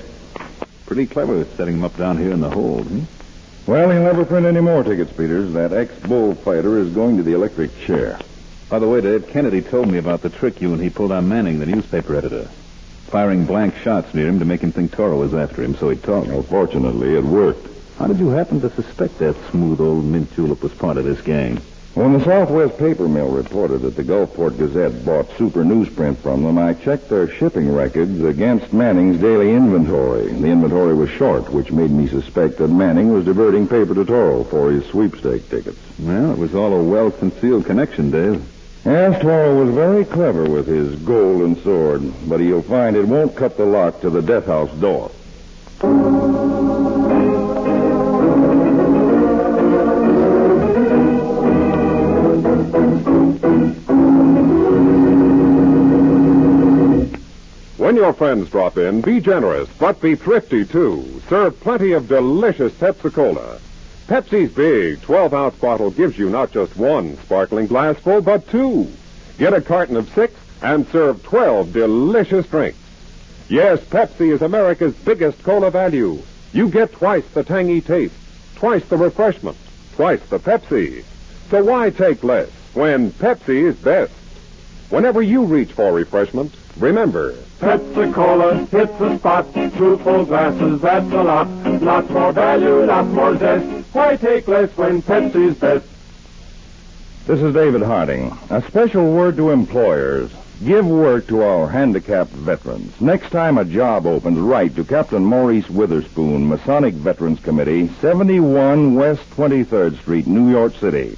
Pretty 0.89 1.07
clever 1.07 1.45
setting 1.45 1.75
him 1.75 1.85
up 1.85 1.95
down 1.99 2.17
here 2.17 2.33
in 2.33 2.41
the 2.41 2.49
hold, 2.49 2.87
hmm? 2.87 3.01
Well, 3.71 3.91
he'll 3.91 4.03
never 4.03 4.25
print 4.25 4.47
any 4.47 4.63
more 4.63 4.83
tickets, 4.83 5.13
Peters. 5.13 5.53
That 5.53 5.71
ex-bullfighter 5.71 6.79
is 6.79 6.95
going 6.95 7.19
to 7.19 7.23
the 7.23 7.35
electric 7.35 7.79
chair. 7.81 8.19
By 8.71 8.79
the 8.79 8.89
way, 8.89 9.03
Dave, 9.03 9.29
Kennedy 9.29 9.61
told 9.61 9.91
me 9.91 9.99
about 9.99 10.23
the 10.23 10.31
trick 10.31 10.63
you 10.63 10.73
and 10.73 10.83
he 10.83 10.89
pulled 10.89 11.13
on 11.13 11.29
Manning, 11.29 11.59
the 11.59 11.67
newspaper 11.67 12.17
editor. 12.17 12.45
Firing 13.09 13.45
blank 13.45 13.77
shots 13.77 14.15
near 14.15 14.29
him 14.29 14.39
to 14.39 14.47
make 14.47 14.63
him 14.63 14.73
think 14.73 14.91
Toro 14.91 15.19
was 15.19 15.35
after 15.35 15.63
him, 15.63 15.77
so 15.77 15.91
he'd 15.91 16.03
talk. 16.03 16.27
Well, 16.27 16.43
fortunately, 16.43 17.15
it 17.17 17.23
worked. 17.23 17.69
How 17.99 18.07
did 18.07 18.19
you 18.19 18.31
happen 18.31 18.63
to 18.63 18.71
suspect 18.71 19.19
that 19.19 19.37
smooth 19.51 19.83
old 19.83 20.07
mint 20.07 20.33
julep 20.33 20.63
was 20.63 20.73
part 20.73 20.97
of 20.97 21.05
this 21.05 21.21
gang? 21.21 21.61
When 21.99 22.13
the 22.13 22.25
Southwest 22.25 22.79
Paper 22.79 23.09
Mill 23.09 23.27
reported 23.27 23.83
that 23.83 23.97
the 23.97 24.05
Gulfport 24.05 24.57
Gazette 24.57 25.05
bought 25.05 25.37
super 25.37 25.65
newsprint 25.65 26.19
from 26.19 26.45
them, 26.45 26.57
I 26.57 26.75
checked 26.75 27.09
their 27.09 27.29
shipping 27.29 27.75
records 27.75 28.23
against 28.23 28.73
Manning's 28.73 29.21
daily 29.21 29.53
inventory. 29.53 30.29
The 30.29 30.47
inventory 30.47 30.95
was 30.95 31.11
short, 31.11 31.53
which 31.53 31.73
made 31.73 31.91
me 31.91 32.07
suspect 32.07 32.59
that 32.59 32.69
Manning 32.69 33.13
was 33.13 33.25
diverting 33.25 33.67
paper 33.67 33.97
to 33.97 34.05
Toro 34.05 34.45
for 34.45 34.71
his 34.71 34.87
sweepstake 34.87 35.51
tickets. 35.51 35.81
Well, 35.99 36.31
it 36.31 36.39
was 36.39 36.55
all 36.55 36.73
a 36.73 36.85
well-concealed 36.85 37.67
connection, 37.67 38.13
Dave. 38.13 38.45
Yes, 38.85 39.21
Toro 39.21 39.65
was 39.65 39.75
very 39.75 40.05
clever 40.05 40.49
with 40.49 40.69
his 40.69 40.95
golden 41.01 41.61
sword, 41.65 42.03
but 42.29 42.39
you'll 42.39 42.63
find 42.63 42.95
it 42.95 43.09
won't 43.09 43.35
cut 43.35 43.57
the 43.57 43.67
lock 43.67 44.03
to 44.03 44.11
the 44.11 44.23
death 44.23 44.47
house 44.47 44.73
door. 44.75 45.11
When 57.89 57.97
your 57.97 58.13
friends 58.13 58.51
drop 58.51 58.77
in, 58.77 59.01
be 59.01 59.19
generous, 59.19 59.67
but 59.79 59.99
be 60.03 60.15
thrifty 60.15 60.67
too. 60.67 61.23
Serve 61.27 61.59
plenty 61.59 61.93
of 61.93 62.07
delicious 62.07 62.71
Pepsi 62.75 63.11
Cola. 63.11 63.59
Pepsi's 64.07 64.53
big 64.53 65.01
12 65.01 65.33
ounce 65.33 65.55
bottle 65.59 65.91
gives 65.91 66.19
you 66.19 66.29
not 66.29 66.53
just 66.53 66.77
one 66.77 67.17
sparkling 67.17 67.67
glassful, 67.67 68.21
but 68.21 68.47
two. 68.51 68.93
Get 69.39 69.55
a 69.55 69.63
carton 69.63 69.97
of 69.97 70.07
six 70.11 70.35
and 70.61 70.87
serve 70.89 71.23
12 71.23 71.73
delicious 71.73 72.47
drinks. 72.49 72.79
Yes, 73.49 73.81
Pepsi 73.81 74.35
is 74.35 74.43
America's 74.43 74.95
biggest 74.95 75.43
cola 75.43 75.71
value. 75.71 76.21
You 76.53 76.69
get 76.69 76.93
twice 76.93 77.27
the 77.29 77.43
tangy 77.43 77.81
taste, 77.81 78.13
twice 78.57 78.85
the 78.85 78.99
refreshment, 78.99 79.57
twice 79.97 80.21
the 80.29 80.39
Pepsi. 80.39 81.05
So 81.49 81.65
why 81.65 81.89
take 81.89 82.23
less 82.23 82.51
when 82.75 83.13
Pepsi 83.13 83.63
is 83.63 83.77
best? 83.77 84.13
Whenever 84.91 85.23
you 85.23 85.45
reach 85.45 85.73
for 85.73 85.91
refreshment, 85.91 86.55
remember, 86.79 87.33
Pepsi 87.61 88.13
Cola 88.15 88.55
hits 88.67 88.99
the 88.99 89.19
spot. 89.19 89.53
Truthful 89.53 90.25
glasses, 90.27 90.81
that's 90.81 91.13
a 91.13 91.23
lot. 91.23 91.49
Lots 91.83 92.11
more 92.11 92.33
value, 92.33 92.85
lots 92.85 93.09
more 93.09 93.37
zest. 93.37 93.95
Why 93.95 94.17
take 94.17 94.47
less 94.49 94.77
when 94.77 95.03
Pepsi's 95.03 95.57
best? 95.59 95.87
This 97.27 97.43
is 97.43 97.53
David 97.53 97.83
Harding. 97.83 98.37
A 98.51 98.63
special 98.63 99.13
word 99.13 99.37
to 99.37 99.51
employers. 99.51 100.31
Give 100.65 100.87
work 100.87 101.29
to 101.29 101.43
our 101.43 101.69
handicapped 101.69 102.33
veterans. 102.33 103.01
Next 103.01 103.31
time 103.31 103.59
a 103.59 103.65
job 103.65 104.07
opens, 104.07 104.39
write 104.39 104.75
to 104.75 104.85
Captain 104.85 105.25
Maurice 105.25 105.69
Witherspoon, 105.71 106.49
Masonic 106.49 106.95
Veterans 106.95 107.39
Committee, 107.41 107.89
71 108.01 108.95
West 108.95 109.29
23rd 109.37 109.99
Street, 109.99 110.27
New 110.27 110.51
York 110.51 110.75
City. 110.75 111.17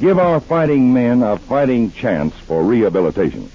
Give 0.00 0.18
our 0.18 0.40
fighting 0.40 0.92
men 0.92 1.22
a 1.22 1.38
fighting 1.38 1.92
chance 1.92 2.34
for 2.34 2.64
rehabilitation. 2.64 3.50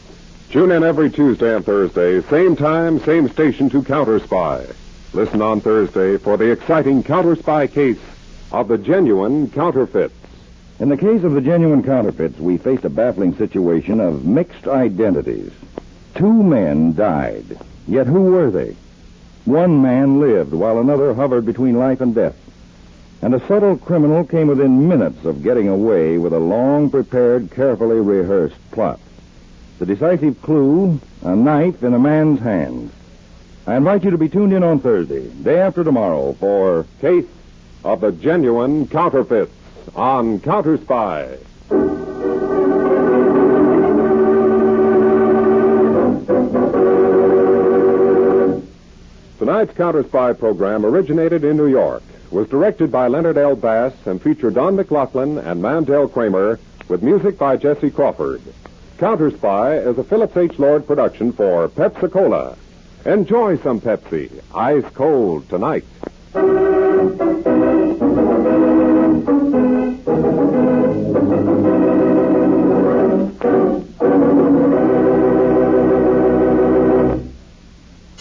Tune 0.51 0.71
in 0.71 0.83
every 0.83 1.09
Tuesday 1.09 1.55
and 1.55 1.65
Thursday, 1.65 2.19
same 2.23 2.57
time, 2.57 2.99
same 2.99 3.29
station 3.29 3.69
to 3.69 3.81
Counter 3.81 4.19
Spy. 4.19 4.65
Listen 5.13 5.41
on 5.41 5.61
Thursday 5.61 6.17
for 6.17 6.35
the 6.35 6.51
exciting 6.51 7.03
Counter 7.03 7.37
Spy 7.37 7.67
case 7.67 8.01
of 8.51 8.67
the 8.67 8.77
genuine 8.77 9.49
counterfeits. 9.49 10.13
In 10.81 10.89
the 10.89 10.97
case 10.97 11.23
of 11.23 11.31
the 11.31 11.39
genuine 11.39 11.83
counterfeits, 11.83 12.37
we 12.37 12.57
faced 12.57 12.83
a 12.83 12.89
baffling 12.89 13.33
situation 13.37 14.01
of 14.01 14.25
mixed 14.25 14.67
identities. 14.67 15.53
Two 16.15 16.43
men 16.43 16.95
died. 16.95 17.57
Yet 17.87 18.07
who 18.07 18.23
were 18.23 18.51
they? 18.51 18.75
One 19.45 19.81
man 19.81 20.19
lived 20.19 20.51
while 20.51 20.79
another 20.79 21.13
hovered 21.13 21.45
between 21.45 21.79
life 21.79 22.01
and 22.01 22.13
death. 22.13 22.35
And 23.21 23.33
a 23.33 23.47
subtle 23.47 23.77
criminal 23.77 24.25
came 24.25 24.47
within 24.47 24.89
minutes 24.89 25.23
of 25.23 25.43
getting 25.43 25.69
away 25.69 26.17
with 26.17 26.33
a 26.33 26.39
long 26.39 26.89
prepared, 26.89 27.51
carefully 27.51 28.01
rehearsed 28.01 28.57
plot. 28.71 28.99
The 29.81 29.87
decisive 29.87 30.39
clue, 30.43 30.99
a 31.23 31.35
knife 31.35 31.81
in 31.81 31.95
a 31.95 31.97
man's 31.97 32.39
hand. 32.39 32.91
I 33.65 33.77
invite 33.77 34.03
you 34.03 34.11
to 34.11 34.17
be 34.19 34.29
tuned 34.29 34.53
in 34.53 34.61
on 34.61 34.79
Thursday, 34.79 35.27
day 35.27 35.59
after 35.59 35.83
tomorrow, 35.83 36.33
for 36.33 36.85
Case 36.99 37.25
of 37.83 38.01
the 38.01 38.11
genuine 38.11 38.87
counterfeits 38.87 39.51
on 39.95 40.39
Counter 40.41 40.77
Spy. 40.77 41.35
Tonight's 49.39 49.73
Counter 49.75 50.03
Spy 50.03 50.33
program 50.33 50.85
originated 50.85 51.43
in 51.43 51.57
New 51.57 51.65
York, 51.65 52.03
was 52.29 52.47
directed 52.49 52.91
by 52.91 53.07
Leonard 53.07 53.39
L. 53.39 53.55
Bass, 53.55 53.93
and 54.05 54.21
featured 54.21 54.53
Don 54.53 54.75
MacLaughlin 54.75 55.39
and 55.39 55.59
Mandel 55.59 56.07
Kramer, 56.07 56.59
with 56.87 57.01
music 57.01 57.39
by 57.39 57.57
Jesse 57.57 57.89
Crawford. 57.89 58.43
Counter 59.01 59.31
Spy 59.31 59.77
is 59.77 59.97
a 59.97 60.03
Phillips 60.03 60.37
H. 60.37 60.59
Lord 60.59 60.85
production 60.85 61.31
for 61.31 61.67
Pepsi 61.67 62.11
Cola. 62.11 62.55
Enjoy 63.03 63.57
some 63.57 63.81
Pepsi, 63.81 64.29
ice 64.53 64.85
cold 64.93 65.49
tonight. 65.49 65.85